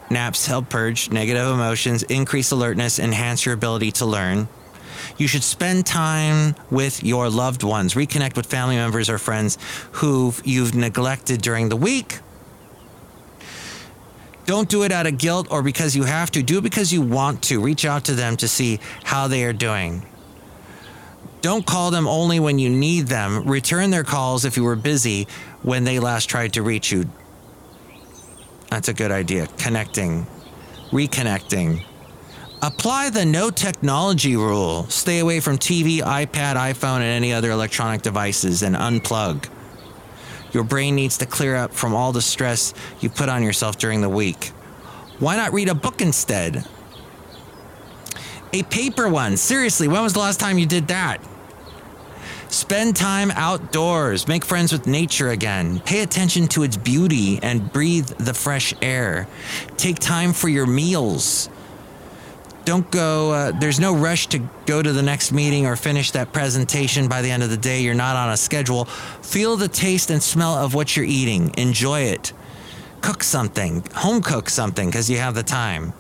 Naps 0.10 0.46
help 0.46 0.70
purge 0.70 1.10
negative 1.12 1.48
emotions, 1.48 2.04
increase 2.04 2.52
alertness, 2.52 3.00
enhance 3.00 3.46
your 3.46 3.56
ability 3.56 3.92
to 3.94 4.06
learn. 4.06 4.48
You 5.18 5.28
should 5.28 5.44
spend 5.44 5.86
time 5.86 6.56
with 6.70 7.04
your 7.04 7.30
loved 7.30 7.64
ones, 7.64 7.94
reconnect 7.94 8.36
with 8.36 8.46
family 8.46 8.76
members 8.76 9.10
or 9.10 9.18
friends 9.18 9.58
who 9.94 10.34
you've 10.44 10.76
neglected 10.76 11.42
during 11.42 11.70
the 11.70 11.76
week. 11.76 12.20
Don't 14.46 14.68
do 14.68 14.84
it 14.84 14.92
out 14.92 15.08
of 15.08 15.18
guilt 15.18 15.48
or 15.50 15.62
because 15.62 15.96
you 15.96 16.04
have 16.04 16.30
to. 16.32 16.44
Do 16.44 16.58
it 16.58 16.62
because 16.64 16.92
you 16.92 17.02
want 17.02 17.44
to. 17.44 17.62
Reach 17.62 17.86
out 17.86 18.06
to 18.06 18.14
them 18.14 18.36
to 18.38 18.48
see 18.48 18.80
how 19.04 19.28
they 19.28 19.46
are 19.46 19.54
doing. 19.54 20.06
Don't 21.42 21.66
call 21.66 21.92
them 21.92 22.08
only 22.08 22.40
when 22.40 22.60
you 22.60 22.70
need 22.70 23.08
them. 23.08 23.46
Return 23.48 23.90
their 23.90 24.04
calls 24.04 24.46
if 24.46 24.56
you 24.56 24.64
were 24.64 24.76
busy 24.76 25.28
when 25.62 25.84
they 25.84 26.00
last 26.00 26.30
tried 26.30 26.54
to 26.54 26.62
reach 26.62 26.92
you. 26.92 27.06
That's 28.70 28.88
a 28.88 28.94
good 28.94 29.12
idea. 29.12 29.48
Connecting, 29.58 30.26
reconnecting. 30.92 31.86
Apply 32.64 33.10
the 33.10 33.26
no 33.26 33.50
technology 33.50 34.38
rule. 34.38 34.86
Stay 34.86 35.20
away 35.20 35.42
from 35.42 35.58
TV, 35.58 35.98
iPad, 35.98 36.56
iPhone, 36.56 37.00
and 37.00 37.04
any 37.04 37.34
other 37.34 37.52
electronic 37.52 38.02
devices 38.02 38.64
and 38.64 38.74
unplug. 38.74 39.50
Your 40.54 40.64
brain 40.64 40.96
needs 40.96 41.18
to 41.18 41.26
clear 41.26 41.58
up 41.58 41.74
from 41.74 41.94
all 41.94 42.14
the 42.14 42.22
stress 42.22 42.74
you 43.02 43.10
put 43.10 43.28
on 43.28 43.44
yourself 43.44 43.78
during 43.78 44.00
the 44.00 44.08
week. 44.08 44.54
Why 45.20 45.36
not 45.36 45.52
read 45.52 45.68
a 45.68 45.76
book 45.76 46.02
instead? 46.02 46.66
A 48.54 48.64
paper 48.64 49.10
one. 49.10 49.36
Seriously, 49.36 49.90
when 49.90 50.02
was 50.02 50.14
the 50.14 50.20
last 50.20 50.40
time 50.40 50.58
you 50.58 50.66
did 50.66 50.88
that? 50.88 51.18
Spend 52.48 52.96
time 52.96 53.32
outdoors. 53.32 54.26
Make 54.30 54.46
friends 54.46 54.72
with 54.72 54.88
nature 54.88 55.32
again. 55.32 55.82
Pay 55.82 56.02
attention 56.02 56.48
to 56.50 56.64
its 56.64 56.78
beauty 56.78 57.40
and 57.44 57.74
breathe 57.74 58.08
the 58.08 58.34
fresh 58.34 58.74
air. 58.82 59.28
Take 59.76 60.00
time 60.00 60.32
for 60.32 60.48
your 60.48 60.66
meals 60.66 61.50
don't 62.66 62.90
go 62.92 63.32
uh, 63.32 63.52
there's 63.52 63.80
no 63.80 63.96
rush 63.96 64.28
to 64.28 64.40
go 64.66 64.82
to 64.82 64.94
the 64.94 65.02
next 65.02 65.32
meeting 65.32 65.66
or 65.66 65.76
finish 65.76 66.12
that 66.12 66.32
presentation 66.32 67.08
by 67.08 67.22
the 67.22 67.32
end 67.32 67.44
of 67.44 67.50
the 67.50 67.58
day. 67.58 67.82
You're 67.82 67.94
not 67.94 68.16
on 68.16 68.32
a 68.32 68.38
schedule. 68.38 68.86
Feel 68.86 69.58
the 69.58 69.68
taste 69.68 70.10
and 70.10 70.22
smell 70.22 70.54
of 70.56 70.74
what 70.74 70.96
you're 70.96 71.06
eating. 71.06 71.54
Enjoy 71.58 72.02
it. 72.02 72.34
Cook 73.02 73.24
something. 73.24 73.84
Home 73.96 74.22
cook 74.22 74.50
something 74.50 74.88
because 74.88 75.10
you 75.10 75.18
have 75.18 75.36
the 75.36 75.44
time. 75.44 75.94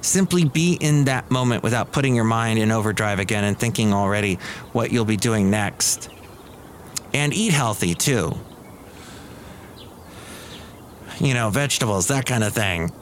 Simply 0.00 0.44
be 0.44 0.74
in 0.80 1.04
that 1.04 1.30
moment 1.30 1.62
without 1.62 1.92
putting 1.92 2.14
your 2.14 2.24
mind 2.24 2.58
in 2.58 2.70
overdrive 2.70 3.18
again 3.18 3.44
and 3.44 3.58
thinking 3.58 3.92
already 3.92 4.36
what 4.72 4.90
you'll 4.90 5.04
be 5.04 5.16
doing 5.16 5.50
next. 5.50 6.08
And 7.12 7.34
eat 7.34 7.52
healthy 7.52 7.94
too. 7.94 8.32
You 11.18 11.34
know, 11.34 11.50
vegetables, 11.50 12.08
that 12.08 12.26
kind 12.26 12.44
of 12.44 12.52
thing. 12.52 12.92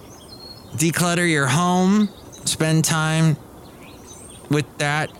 Declutter 0.77 1.29
your 1.29 1.47
home, 1.47 2.09
spend 2.47 2.85
time 2.85 3.37
with 4.51 4.67
that 4.79 5.11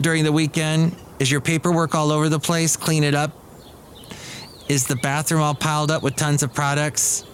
during 0.00 0.24
the 0.24 0.32
weekend. 0.32 0.96
Is 1.18 1.30
your 1.30 1.40
paperwork 1.40 1.94
all 1.94 2.12
over 2.12 2.28
the 2.28 2.38
place? 2.38 2.76
Clean 2.76 3.04
it 3.04 3.14
up. 3.14 3.32
Is 4.68 4.86
the 4.86 4.96
bathroom 4.96 5.42
all 5.42 5.54
piled 5.54 5.90
up 5.90 6.02
with 6.02 6.16
tons 6.16 6.42
of 6.42 6.52
products? 6.52 7.24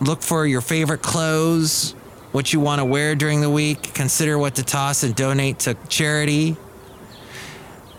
Look 0.00 0.22
for 0.22 0.46
your 0.46 0.60
favorite 0.60 1.02
clothes, 1.02 1.92
what 2.32 2.52
you 2.52 2.60
want 2.60 2.80
to 2.80 2.84
wear 2.84 3.14
during 3.14 3.40
the 3.40 3.50
week. 3.50 3.94
Consider 3.94 4.38
what 4.38 4.56
to 4.56 4.62
toss 4.62 5.02
and 5.02 5.14
donate 5.14 5.60
to 5.60 5.74
charity. 5.88 6.56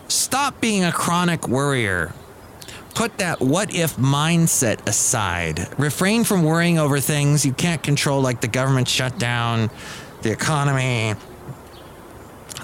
Stop 0.08 0.60
being 0.60 0.84
a 0.84 0.92
chronic 0.92 1.48
worrier. 1.48 2.12
Put 2.96 3.18
that 3.18 3.42
what 3.42 3.74
if 3.74 3.96
mindset 3.96 4.88
aside. 4.88 5.68
Refrain 5.78 6.24
from 6.24 6.44
worrying 6.44 6.78
over 6.78 6.98
things 6.98 7.44
you 7.44 7.52
can't 7.52 7.82
control, 7.82 8.22
like 8.22 8.40
the 8.40 8.48
government 8.48 8.88
shutdown, 8.88 9.70
the 10.22 10.32
economy, 10.32 11.14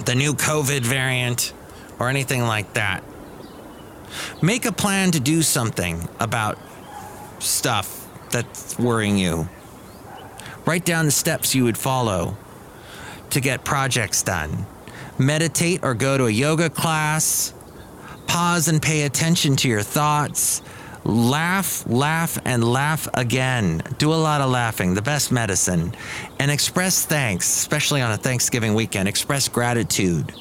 the 0.06 0.14
new 0.14 0.32
COVID 0.32 0.80
variant, 0.80 1.52
or 1.98 2.08
anything 2.08 2.40
like 2.44 2.72
that. 2.72 3.04
Make 4.40 4.64
a 4.64 4.72
plan 4.72 5.10
to 5.10 5.20
do 5.20 5.42
something 5.42 6.08
about 6.18 6.58
stuff 7.38 8.08
that's 8.30 8.78
worrying 8.78 9.18
you. 9.18 9.50
Write 10.64 10.86
down 10.86 11.04
the 11.04 11.10
steps 11.10 11.54
you 11.54 11.64
would 11.64 11.76
follow 11.76 12.38
to 13.28 13.40
get 13.42 13.66
projects 13.66 14.22
done. 14.22 14.64
Meditate 15.18 15.80
or 15.82 15.92
go 15.92 16.16
to 16.16 16.24
a 16.24 16.30
yoga 16.30 16.70
class. 16.70 17.52
Pause 18.32 18.68
and 18.68 18.80
pay 18.80 19.02
attention 19.02 19.56
to 19.56 19.68
your 19.68 19.82
thoughts. 19.82 20.62
Laugh, 21.04 21.86
laugh, 21.86 22.38
and 22.46 22.64
laugh 22.64 23.06
again. 23.12 23.82
Do 23.98 24.10
a 24.10 24.16
lot 24.16 24.40
of 24.40 24.48
laughing, 24.48 24.94
the 24.94 25.02
best 25.02 25.30
medicine. 25.30 25.92
And 26.38 26.50
express 26.50 27.04
thanks, 27.04 27.46
especially 27.46 28.00
on 28.00 28.10
a 28.10 28.16
Thanksgiving 28.16 28.72
weekend. 28.72 29.06
Express 29.06 29.48
gratitude. 29.48 30.32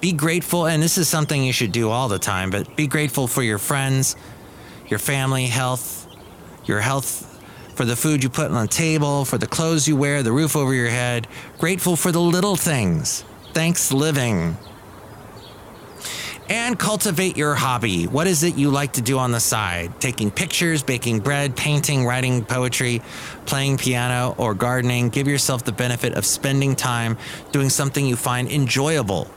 Be 0.00 0.10
grateful, 0.10 0.66
and 0.66 0.82
this 0.82 0.98
is 0.98 1.08
something 1.08 1.40
you 1.40 1.52
should 1.52 1.70
do 1.70 1.88
all 1.88 2.08
the 2.08 2.18
time, 2.18 2.50
but 2.50 2.74
be 2.74 2.88
grateful 2.88 3.28
for 3.28 3.44
your 3.44 3.58
friends, 3.58 4.16
your 4.88 4.98
family, 4.98 5.46
health, 5.46 6.08
your 6.64 6.80
health, 6.80 7.28
for 7.76 7.84
the 7.84 7.94
food 7.94 8.24
you 8.24 8.28
put 8.28 8.50
on 8.50 8.62
the 8.62 8.66
table, 8.66 9.24
for 9.24 9.38
the 9.38 9.46
clothes 9.46 9.86
you 9.86 9.94
wear, 9.94 10.24
the 10.24 10.32
roof 10.32 10.56
over 10.56 10.74
your 10.74 10.90
head. 10.90 11.28
Grateful 11.58 11.94
for 11.94 12.10
the 12.10 12.20
little 12.20 12.56
things. 12.56 13.22
Thanks 13.52 13.92
living. 13.92 14.56
And 16.50 16.76
cultivate 16.76 17.36
your 17.36 17.54
hobby. 17.54 18.08
What 18.08 18.26
is 18.26 18.42
it 18.42 18.56
you 18.56 18.70
like 18.70 18.94
to 18.94 19.00
do 19.00 19.18
on 19.18 19.30
the 19.30 19.38
side? 19.38 20.00
Taking 20.00 20.32
pictures, 20.32 20.82
baking 20.82 21.20
bread, 21.20 21.56
painting, 21.56 22.04
writing 22.04 22.44
poetry, 22.44 23.02
playing 23.46 23.78
piano, 23.78 24.34
or 24.36 24.54
gardening. 24.54 25.10
Give 25.10 25.28
yourself 25.28 25.64
the 25.64 25.70
benefit 25.70 26.14
of 26.14 26.26
spending 26.26 26.74
time 26.74 27.16
doing 27.52 27.70
something 27.70 28.04
you 28.04 28.16
find 28.16 28.50
enjoyable 28.50 29.28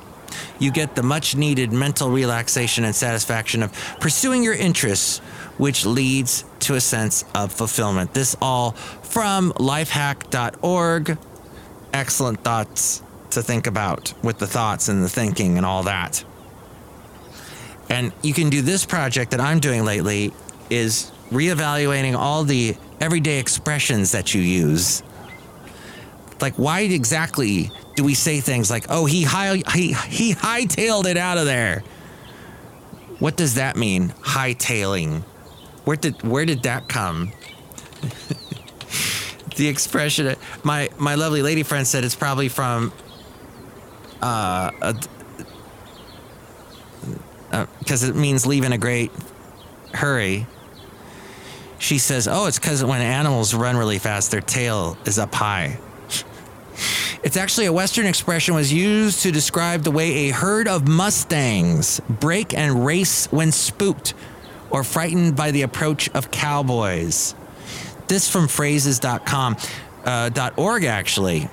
you 0.60 0.72
get 0.72 0.96
the 0.96 1.04
much 1.04 1.36
needed 1.36 1.72
mental 1.72 2.10
relaxation 2.10 2.84
and 2.84 2.96
satisfaction 2.96 3.64
of 3.64 3.72
pursuing 4.00 4.44
your 4.44 4.54
interests, 4.54 5.20
which 5.58 5.86
leads 5.86 6.46
to 6.60 6.76
a 6.76 6.82
sense 6.82 7.24
of 7.36 7.52
fulfillment. 7.52 8.14
This 8.14 8.36
all 8.42 8.72
from 8.72 9.52
lifehack.org. 9.54 11.18
Excellent 11.94 12.44
thoughts 12.44 13.04
to 13.32 13.44
think 13.44 13.68
about 13.68 14.14
with 14.24 14.40
the 14.40 14.48
thoughts 14.48 14.90
and 14.90 15.04
the 15.04 15.10
thinking 15.10 15.58
and 15.58 15.66
all 15.66 15.84
that. 15.84 16.24
And 17.94 18.12
you 18.24 18.34
can 18.34 18.50
do 18.50 18.64
this 18.64 18.88
project 18.88 19.30
that 19.32 19.40
I'm 19.40 19.60
doing 19.60 19.86
lately 19.86 20.34
is 20.72 21.12
reevaluating 21.30 22.16
all 22.18 22.44
the 22.44 22.76
everyday 23.00 23.38
expressions 23.38 24.14
that 24.14 24.34
you 24.34 24.42
use. 24.42 25.04
Like 26.42 26.56
why 26.56 26.82
exactly 26.82 27.70
do 27.96 28.04
we 28.04 28.16
say 28.16 28.40
things 28.40 28.72
like, 28.72 28.88
"Oh, 28.90 29.06
he 29.06 29.22
high 29.22 29.58
he 29.76 29.94
he 29.94 30.34
hightailed 30.34 31.06
it 31.06 31.18
out 31.18 31.38
of 31.38 31.46
there"? 31.46 31.84
What 33.20 33.38
does 33.38 33.56
that 33.56 33.78
mean? 33.78 34.10
Hightailing. 34.10 35.22
Where 35.86 35.96
did 35.96 36.20
where 36.24 36.46
did 36.46 36.64
that 36.64 36.90
come? 36.90 37.32
the 39.56 39.68
expression. 39.68 40.36
My 40.64 40.90
my 40.98 41.14
lovely 41.14 41.44
lady 41.44 41.62
friend 41.62 41.86
said 41.86 42.04
it's 42.04 42.16
probably 42.16 42.50
from. 42.50 42.92
Uh, 44.20 44.72
because 47.80 48.04
uh, 48.04 48.08
it 48.08 48.16
means 48.16 48.46
leave 48.46 48.64
in 48.64 48.74
a 48.74 48.78
great 48.78 49.12
hurry. 49.94 50.48
She 51.80 51.98
says, 51.98 52.28
"Oh, 52.28 52.46
it's 52.46 52.60
because 52.60 52.84
when 52.84 53.02
animals 53.02 53.54
run 53.54 53.78
really 53.78 54.00
fast, 54.00 54.32
their 54.32 54.42
tail 54.42 54.98
is 55.06 55.20
up 55.20 55.34
high." 55.34 55.80
It's 57.24 57.38
actually 57.38 57.68
a 57.68 57.72
Western 57.72 58.06
expression 58.06 58.54
was 58.54 58.74
used 58.74 59.22
to 59.22 59.32
describe 59.32 59.84
the 59.84 59.92
way 59.92 60.28
a 60.28 60.32
herd 60.32 60.68
of 60.68 60.90
Mustangs 60.90 62.02
break 62.10 62.54
and 62.54 62.86
race 62.86 63.32
when 63.32 63.54
spooked 63.54 64.14
or 64.70 64.84
frightened 64.84 65.36
by 65.36 65.52
the 65.52 65.62
approach 65.62 66.10
of 66.10 66.32
cowboys. 66.32 67.34
This 68.08 68.30
from 68.30 68.50
phrases.com, 68.50 69.56
uh, 70.04 70.50
.org 70.58 70.84
actually. 70.84 71.48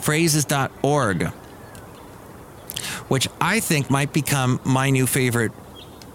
Phrases.org, 0.00 1.30
which 3.08 3.28
I 3.40 3.60
think 3.60 3.90
might 3.90 4.12
become 4.12 4.60
my 4.64 4.90
new 4.90 5.06
favorite 5.06 5.52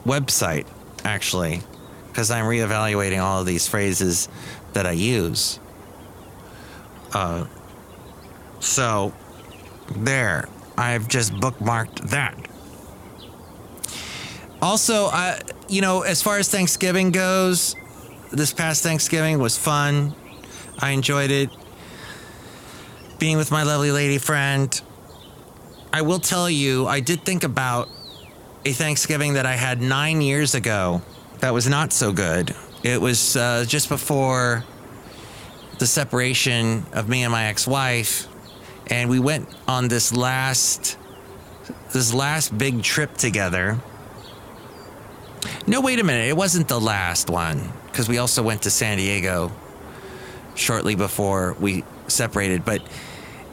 website, 0.06 0.66
actually, 1.04 1.62
because 2.08 2.32
I'm 2.32 2.46
reevaluating 2.46 3.22
all 3.22 3.42
of 3.42 3.46
these 3.46 3.68
phrases 3.68 4.28
that 4.74 4.86
I 4.86 4.92
use. 4.92 5.60
Uh, 7.14 7.46
so, 8.60 9.14
there. 9.96 10.48
I've 10.78 11.08
just 11.08 11.34
bookmarked 11.34 12.10
that. 12.10 12.36
Also, 14.62 15.08
uh, 15.08 15.40
you 15.68 15.82
know, 15.82 16.02
as 16.02 16.22
far 16.22 16.38
as 16.38 16.50
Thanksgiving 16.50 17.12
goes, 17.12 17.76
this 18.32 18.54
past 18.54 18.84
Thanksgiving 18.84 19.40
was 19.40 19.58
fun. 19.58 20.14
I 20.80 20.92
enjoyed 20.92 21.32
it. 21.32 21.50
Being 23.20 23.38
with 23.38 23.52
my 23.52 23.64
lovely 23.64 23.92
lady 23.92 24.18
friend. 24.18 24.80
I 25.92 26.02
will 26.02 26.20
tell 26.20 26.50
you, 26.50 26.88
I 26.88 27.00
did 27.00 27.22
think 27.22 27.44
about 27.44 27.90
a 28.66 28.72
Thanksgiving 28.74 29.34
that 29.34 29.46
I 29.46 29.54
had 29.54 29.82
nine 29.82 30.22
years 30.22 30.54
ago 30.56 31.02
that 31.40 31.54
was 31.54 31.68
not 31.68 31.94
so 31.94 32.12
good. 32.12 32.56
It 32.84 33.02
was 33.02 33.36
uh, 33.36 33.66
just 33.68 33.90
before 33.90 34.64
the 35.80 35.88
separation 35.88 36.86
of 36.94 37.08
me 37.08 37.24
and 37.24 37.32
my 37.32 37.46
ex 37.46 37.66
wife 37.66 38.28
and 38.90 39.10
we 39.10 39.20
went 39.20 39.48
on 39.68 39.88
this 39.88 40.14
last 40.14 40.98
this 41.92 42.14
last 42.14 42.56
big 42.58 42.84
trip 42.84 43.16
together. 43.18 43.80
No, 45.66 45.82
wait 45.82 46.00
a 46.00 46.04
minute. 46.04 46.28
It 46.28 46.38
wasn't 46.38 46.68
the 46.68 46.80
last 46.80 47.30
one 47.30 47.72
because 47.88 48.10
we 48.10 48.18
also 48.18 48.44
went 48.44 48.64
to 48.64 48.72
San 48.72 48.98
Diego 48.98 49.52
shortly 50.56 50.96
before 50.96 51.56
we 51.60 51.84
separated. 52.08 52.66
But 52.66 52.82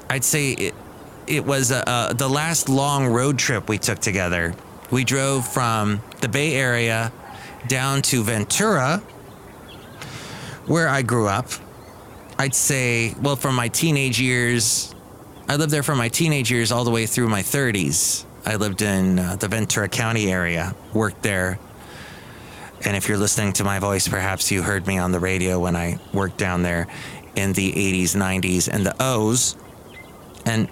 I'd 0.08 0.24
say 0.24 0.52
it, 0.52 0.74
it 1.26 1.44
was 1.44 1.72
uh, 1.72 1.82
uh, 1.86 2.12
the 2.12 2.28
last 2.28 2.68
long 2.68 3.06
road 3.06 3.38
trip 3.38 3.68
we 3.68 3.78
took 3.78 3.98
together. 3.98 4.54
We 4.90 5.04
drove 5.04 5.46
from 5.46 6.02
the 6.20 6.28
Bay 6.28 6.54
Area 6.54 7.12
down 7.66 8.02
to 8.02 8.22
Ventura, 8.22 8.98
where 10.66 10.88
I 10.88 11.02
grew 11.02 11.26
up. 11.26 11.48
I'd 12.38 12.54
say, 12.54 13.14
well, 13.20 13.36
from 13.36 13.54
my 13.54 13.68
teenage 13.68 14.20
years 14.20 14.94
I 15.48 15.54
lived 15.54 15.70
there 15.70 15.84
from 15.84 15.98
my 15.98 16.08
teenage 16.08 16.50
years 16.50 16.72
all 16.72 16.82
the 16.82 16.90
way 16.90 17.06
through 17.06 17.28
my 17.28 17.42
30s. 17.42 18.24
I 18.44 18.56
lived 18.56 18.82
in 18.82 19.20
uh, 19.20 19.36
the 19.36 19.46
Ventura 19.46 19.88
County 19.88 20.30
area, 20.30 20.74
worked 20.92 21.22
there. 21.22 21.60
And 22.84 22.96
if 22.96 23.08
you're 23.08 23.16
listening 23.16 23.52
to 23.54 23.64
my 23.64 23.78
voice, 23.78 24.08
perhaps 24.08 24.50
you 24.50 24.62
heard 24.62 24.88
me 24.88 24.98
on 24.98 25.12
the 25.12 25.20
radio 25.20 25.60
when 25.60 25.76
I 25.76 26.00
worked 26.12 26.36
down 26.36 26.62
there 26.62 26.88
in 27.36 27.52
the 27.52 27.72
80s, 27.72 28.16
90s, 28.16 28.68
and 28.68 28.84
the 28.84 28.96
O's. 28.98 29.56
And, 30.44 30.68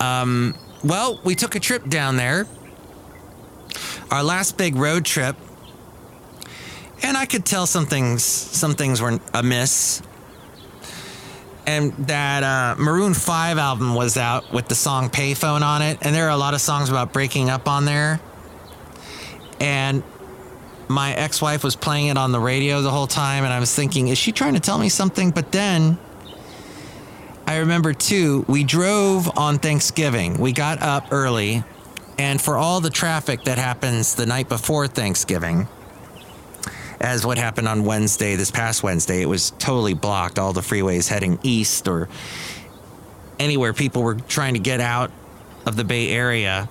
um, 0.00 0.54
well, 0.82 1.20
we 1.22 1.34
took 1.34 1.54
a 1.54 1.60
trip 1.60 1.88
down 1.88 2.16
there, 2.16 2.46
our 4.10 4.22
last 4.22 4.56
big 4.56 4.76
road 4.76 5.04
trip. 5.04 5.36
And 7.02 7.16
I 7.16 7.24
could 7.24 7.46
tell 7.46 7.66
some 7.66 7.86
things, 7.86 8.22
some 8.22 8.74
things 8.74 9.00
were 9.00 9.18
amiss 9.32 10.02
and 11.70 11.92
that 12.08 12.42
uh, 12.42 12.74
Maroon 12.82 13.14
5 13.14 13.58
album 13.58 13.94
was 13.94 14.16
out 14.16 14.52
with 14.52 14.68
the 14.68 14.74
song 14.74 15.08
Payphone 15.08 15.62
on 15.62 15.82
it. 15.82 15.98
And 16.02 16.14
there 16.14 16.26
are 16.26 16.30
a 16.30 16.36
lot 16.36 16.54
of 16.54 16.60
songs 16.60 16.88
about 16.88 17.12
breaking 17.12 17.48
up 17.48 17.68
on 17.68 17.84
there. 17.84 18.20
And 19.60 20.02
my 20.88 21.12
ex 21.14 21.40
wife 21.40 21.62
was 21.62 21.76
playing 21.76 22.08
it 22.08 22.16
on 22.16 22.32
the 22.32 22.40
radio 22.40 22.82
the 22.82 22.90
whole 22.90 23.06
time. 23.06 23.44
And 23.44 23.52
I 23.52 23.60
was 23.60 23.74
thinking, 23.74 24.08
is 24.08 24.18
she 24.18 24.32
trying 24.32 24.54
to 24.54 24.60
tell 24.60 24.78
me 24.78 24.88
something? 24.88 25.30
But 25.30 25.52
then 25.52 25.98
I 27.50 27.56
remember 27.56 27.92
too, 27.92 28.44
we 28.46 28.62
drove 28.62 29.36
on 29.36 29.58
Thanksgiving. 29.58 30.38
We 30.38 30.52
got 30.52 30.80
up 30.82 31.08
early, 31.10 31.64
and 32.16 32.40
for 32.40 32.56
all 32.56 32.80
the 32.80 32.90
traffic 32.90 33.42
that 33.42 33.58
happens 33.58 34.14
the 34.14 34.24
night 34.24 34.48
before 34.48 34.86
Thanksgiving, 34.86 35.66
as 37.00 37.26
what 37.26 37.38
happened 37.38 37.66
on 37.66 37.84
Wednesday, 37.84 38.36
this 38.36 38.52
past 38.52 38.84
Wednesday, 38.84 39.20
it 39.20 39.28
was 39.28 39.50
totally 39.58 39.94
blocked. 39.94 40.38
All 40.38 40.52
the 40.52 40.60
freeways 40.60 41.08
heading 41.08 41.40
east 41.42 41.88
or 41.88 42.08
anywhere 43.40 43.72
people 43.72 44.04
were 44.04 44.14
trying 44.14 44.54
to 44.54 44.60
get 44.60 44.78
out 44.78 45.10
of 45.66 45.74
the 45.74 45.82
Bay 45.82 46.10
Area 46.10 46.68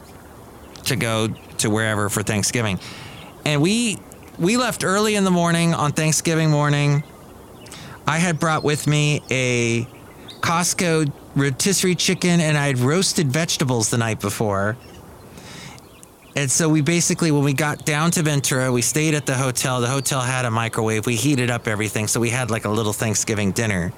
to 0.86 0.96
go 0.96 1.28
to 1.58 1.70
wherever 1.70 2.08
for 2.08 2.24
Thanksgiving. 2.24 2.80
And 3.44 3.62
we 3.62 3.98
we 4.38 4.56
left 4.56 4.86
early 4.86 5.16
in 5.16 5.26
the 5.26 5.32
morning 5.32 5.74
on 5.74 5.92
Thanksgiving 5.92 6.50
morning. 6.50 7.04
I 8.08 8.18
had 8.18 8.40
brought 8.40 8.64
with 8.64 8.88
me 8.88 9.22
a 9.30 9.86
Costco 10.42 11.12
rotisserie 11.36 11.96
chicken 11.96 12.40
and 12.40 12.58
I 12.58 12.68
had 12.68 12.80
roasted 12.80 13.28
vegetables 13.28 13.90
the 13.90 13.98
night 13.98 14.20
before. 14.20 14.78
And 16.36 16.50
so 16.50 16.70
we 16.70 16.82
basically, 16.82 17.32
when 17.32 17.44
we 17.44 17.54
got 17.54 17.86
down 17.86 18.12
to 18.12 18.22
Ventura, 18.22 18.72
we 18.72 18.82
stayed 18.82 19.14
at 19.14 19.26
the 19.26 19.36
hotel. 19.36 19.82
The 19.82 19.88
hotel 19.88 20.22
had 20.22 20.46
a 20.46 20.52
microwave. 20.52 21.06
We 21.06 21.16
heated 21.16 21.50
up 21.50 21.68
everything. 21.68 22.08
So 22.08 22.20
we 22.20 22.30
had 22.30 22.50
like 22.50 22.66
a 22.66 22.70
little 22.70 22.94
Thanksgiving 22.94 23.52
dinner. 23.52 23.92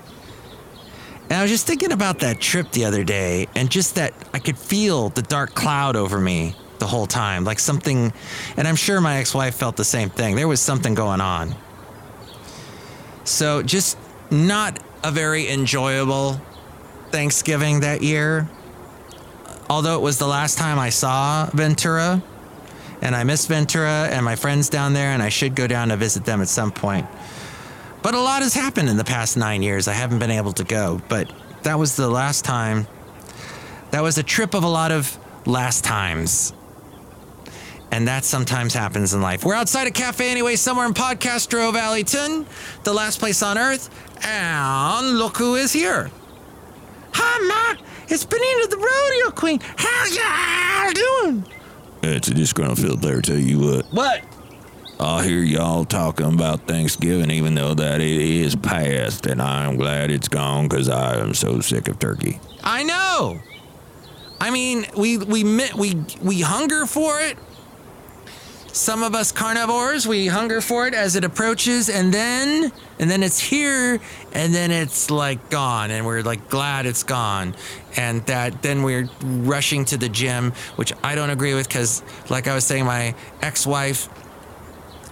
And 1.30 1.34
I 1.34 1.41
was 1.43 1.51
just 1.51 1.67
thinking 1.67 1.91
about 1.91 2.19
that 2.19 2.41
trip 2.41 2.71
the 2.71 2.86
other 2.86 3.04
day 3.04 3.47
and 3.56 3.69
just 3.69 3.95
that 3.95 4.13
I 4.34 4.39
could 4.39 4.58
feel 4.58 5.10
the 5.10 5.21
dark 5.21 5.54
cloud 5.54 5.95
over 5.95 6.19
me 6.19 6.56
the 6.80 6.88
whole 6.88 7.06
time. 7.06 7.43
Like 7.43 7.60
something, 7.60 8.12
and 8.58 8.67
I'm 8.67 8.75
sure 8.75 8.99
my 8.99 9.17
ex 9.17 9.34
wife 9.34 9.56
felt 9.56 9.77
the 9.77 9.86
same 9.86 10.10
thing. 10.10 10.36
There 10.36 10.47
was 10.47 10.60
something 10.60 10.93
going 10.93 11.21
on. 11.21 11.56
So 13.23 13.62
just 13.62 13.97
not 14.30 14.80
a 15.03 15.11
very 15.11 15.49
enjoyable 15.49 16.39
Thanksgiving 17.11 17.81
that 17.81 18.01
year. 18.01 18.49
Although 19.69 19.95
it 19.95 20.01
was 20.01 20.17
the 20.17 20.27
last 20.27 20.57
time 20.57 20.79
I 20.79 20.89
saw 20.89 21.49
Ventura, 21.53 22.21
and 23.01 23.15
I 23.15 23.23
miss 23.23 23.47
Ventura 23.47 24.07
and 24.11 24.23
my 24.23 24.35
friends 24.35 24.69
down 24.69 24.93
there, 24.93 25.11
and 25.11 25.23
I 25.23 25.29
should 25.29 25.55
go 25.55 25.67
down 25.67 25.89
to 25.89 25.97
visit 25.97 26.25
them 26.25 26.41
at 26.41 26.49
some 26.49 26.71
point. 26.71 27.07
But 28.03 28.13
a 28.13 28.19
lot 28.19 28.41
has 28.41 28.53
happened 28.53 28.89
in 28.89 28.97
the 28.97 29.03
past 29.03 29.37
nine 29.37 29.61
years. 29.61 29.87
I 29.87 29.93
haven't 29.93 30.19
been 30.19 30.31
able 30.31 30.53
to 30.53 30.63
go, 30.63 31.01
but 31.07 31.31
that 31.63 31.79
was 31.79 31.95
the 31.95 32.09
last 32.09 32.45
time. 32.45 32.87
That 33.91 34.01
was 34.01 34.17
a 34.17 34.23
trip 34.23 34.53
of 34.53 34.63
a 34.63 34.67
lot 34.67 34.91
of 34.91 35.17
last 35.45 35.83
times. 35.83 36.53
And 37.91 38.08
that 38.08 38.23
sometimes 38.23 38.73
happens 38.73 39.13
in 39.13 39.21
life. 39.21 39.43
We're 39.43 39.54
outside 39.54 39.86
a 39.86 39.91
cafe 39.91 40.32
anyway, 40.32 40.56
somewhere 40.56 40.86
in 40.86 40.93
Podcastro 40.93 41.73
Valleyton, 41.73 42.45
the 42.84 42.93
last 42.93 43.19
place 43.19 43.43
on 43.43 43.58
earth. 43.58 43.89
And 44.25 45.19
look 45.19 45.38
who 45.38 45.56
is 45.56 45.73
here. 45.73 46.10
Hi, 47.13 47.47
Matt. 47.47 47.82
It's 48.08 48.25
Benita 48.25 48.67
the 48.69 48.77
Rodeo 48.77 49.32
Queen. 49.32 49.60
How 49.75 50.86
y'all 50.86 50.93
doing? 50.93 51.45
It's 52.04 52.30
a 52.30 52.34
disgruntled 52.34 52.80
fiddle 52.80 52.97
player. 52.97 53.21
tell 53.21 53.38
you 53.38 53.60
what. 53.60 53.86
What? 53.91 54.23
I 54.99 55.25
hear 55.25 55.39
y'all 55.39 55.84
talking 55.84 56.27
about 56.34 56.67
Thanksgiving, 56.67 57.32
even 57.32 57.56
though 57.56 57.73
that 57.73 58.01
it 58.01 58.21
is 58.21 58.56
past, 58.56 59.25
and 59.25 59.41
I'm 59.41 59.75
glad 59.75 60.12
it's 60.12 60.27
gone 60.27 60.67
because 60.67 60.89
I 60.89 61.17
am 61.19 61.34
so 61.34 61.60
sick 61.60 61.88
of 61.88 61.99
turkey. 61.99 62.39
I 62.63 62.84
know. 62.84 63.39
I 64.39 64.51
mean, 64.51 64.86
we 64.95 65.17
we 65.17 65.43
we 65.43 65.95
we 66.21 66.41
hunger 66.41 66.86
for 66.86 67.19
it. 67.19 67.38
Some 68.73 69.03
of 69.03 69.15
us 69.15 69.34
carnivores, 69.34 70.07
we 70.07 70.27
hunger 70.27 70.62
for 70.62 70.88
it 70.88 70.93
as 70.93 71.17
it 71.17 71.25
approaches, 71.25 71.89
and 71.89 72.13
then 72.13 72.71
and 72.99 73.12
then 73.12 73.21
it's 73.21 73.38
here, 73.38 73.99
and 74.31 74.53
then 74.53 74.71
it's 74.71 75.12
like 75.12 75.49
gone, 75.49 75.91
and 75.91 76.05
we're 76.05 76.21
like 76.21 76.49
glad 76.49 76.86
it's 76.86 77.03
gone, 77.03 77.53
and 77.97 78.25
that 78.27 78.62
then 78.62 78.84
we're 78.84 79.10
rushing 79.23 79.84
to 79.86 79.97
the 79.97 80.07
gym, 80.07 80.53
which 80.77 80.93
I 81.03 81.15
don't 81.15 81.31
agree 81.31 81.53
with 81.53 81.67
because, 81.67 82.01
like 82.29 82.47
I 82.47 82.55
was 82.55 82.63
saying, 82.63 82.86
my 82.86 83.13
ex-wife, 83.41 84.07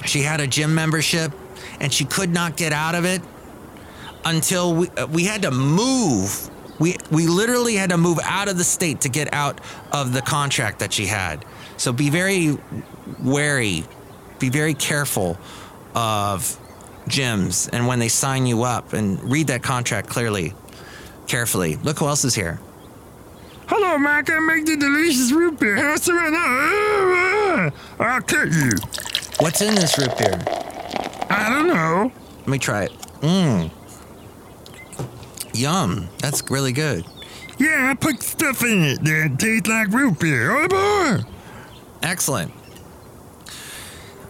she 0.06 0.22
had 0.22 0.40
a 0.40 0.48
gym 0.48 0.74
membership, 0.74 1.34
and 1.82 1.92
she 1.92 2.06
could 2.06 2.30
not 2.30 2.56
get 2.56 2.72
out 2.72 2.96
of 2.96 3.04
it 3.04 3.22
until 4.24 4.74
we 4.74 4.90
uh, 4.92 5.06
we 5.08 5.26
had 5.26 5.42
to 5.42 5.52
move. 5.52 6.50
We 6.80 6.96
we 7.12 7.28
literally 7.28 7.76
had 7.76 7.90
to 7.90 7.98
move 7.98 8.20
out 8.24 8.48
of 8.48 8.58
the 8.58 8.64
state 8.64 9.02
to 9.02 9.10
get 9.10 9.34
out 9.34 9.60
of 9.92 10.14
the 10.14 10.22
contract 10.22 10.80
that 10.80 10.94
she 10.94 11.08
had. 11.08 11.44
So 11.80 11.94
be 11.94 12.10
very 12.10 12.58
wary, 13.24 13.86
be 14.38 14.50
very 14.50 14.74
careful 14.74 15.38
of 15.96 16.60
gyms 17.08 17.70
and 17.72 17.88
when 17.88 18.00
they 18.00 18.10
sign 18.10 18.46
you 18.46 18.64
up 18.64 18.92
and 18.92 19.20
read 19.24 19.48
that 19.48 19.64
contract 19.64 20.10
clearly, 20.10 20.54
carefully. 21.26 21.78
Look 21.78 22.00
who 22.00 22.08
else 22.08 22.26
is 22.26 22.36
here. 22.36 22.60
Hello, 23.68 23.98
Mike. 23.98 24.30
I 24.30 24.40
make 24.40 24.66
the 24.66 24.76
delicious 24.76 25.32
root 25.32 25.58
beer. 25.58 25.78
How's 25.78 26.06
it 26.10 26.12
right 26.12 26.34
now? 26.34 27.72
I'll 27.98 28.22
cut 28.24 28.52
you. 28.52 28.72
What's 29.40 29.62
in 29.62 29.74
this 29.76 29.98
root 29.98 30.18
beer? 30.18 30.38
I 31.30 31.48
don't 31.50 31.68
know. 31.70 32.12
Let 32.40 32.48
me 32.48 32.60
try 32.60 32.84
it. 32.84 32.92
Mmm. 33.22 33.72
Yum. 35.54 36.10
That's 36.18 36.44
really 36.52 36.74
good. 36.74 37.06
Yeah, 37.58 37.92
I 37.92 37.94
put 37.94 38.22
stuff 38.22 38.64
in 38.64 38.84
it 38.84 39.04
that 39.06 39.38
tastes 39.40 39.70
like 39.70 39.88
root 39.90 40.20
beer. 40.20 40.52
Oh 40.52 40.68
boy. 40.68 41.39
Excellent. 42.02 42.52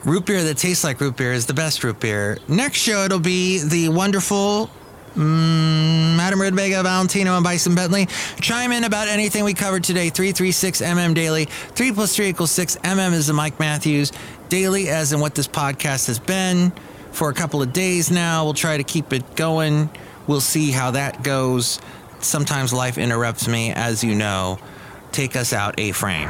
Root 0.05 0.25
beer 0.25 0.43
that 0.43 0.57
tastes 0.57 0.83
like 0.83 1.01
root 1.01 1.17
beer 1.17 1.33
is 1.33 1.45
the 1.45 1.53
best 1.53 1.83
root 1.83 1.99
beer. 1.99 2.37
Next 2.47 2.77
show, 2.77 3.03
it'll 3.03 3.19
be 3.19 3.59
the 3.59 3.89
wonderful 3.89 4.69
mm, 5.15 6.15
Madame 6.15 6.39
Rootabega, 6.39 6.83
Valentino, 6.83 7.35
and 7.35 7.43
Bison 7.43 7.75
Bentley. 7.75 8.07
Chime 8.39 8.71
in 8.71 8.85
about 8.85 9.07
anything 9.09 9.43
we 9.43 9.53
covered 9.53 9.83
today. 9.83 10.09
336 10.09 10.81
MM 10.81 11.13
Daily. 11.13 11.45
3 11.45 11.91
plus 11.91 12.15
3 12.15 12.27
equals 12.27 12.51
6. 12.51 12.77
MM 12.77 13.11
is 13.13 13.27
the 13.27 13.33
Mike 13.33 13.59
Matthews. 13.59 14.11
Daily, 14.47 14.89
as 14.89 15.11
in 15.11 15.19
what 15.19 15.35
this 15.35 15.47
podcast 15.47 16.07
has 16.07 16.17
been 16.17 16.71
for 17.11 17.29
a 17.29 17.33
couple 17.33 17.61
of 17.61 17.73
days 17.73 18.09
now. 18.09 18.45
We'll 18.45 18.53
try 18.53 18.77
to 18.77 18.83
keep 18.83 19.11
it 19.13 19.35
going. 19.35 19.89
We'll 20.27 20.41
see 20.41 20.71
how 20.71 20.91
that 20.91 21.23
goes. 21.23 21.79
Sometimes 22.19 22.71
life 22.71 22.97
interrupts 22.97 23.47
me, 23.47 23.71
as 23.71 24.03
you 24.03 24.15
know. 24.15 24.59
Take 25.11 25.35
us 25.35 25.53
out, 25.53 25.79
A 25.79 25.91
frame. 25.91 26.29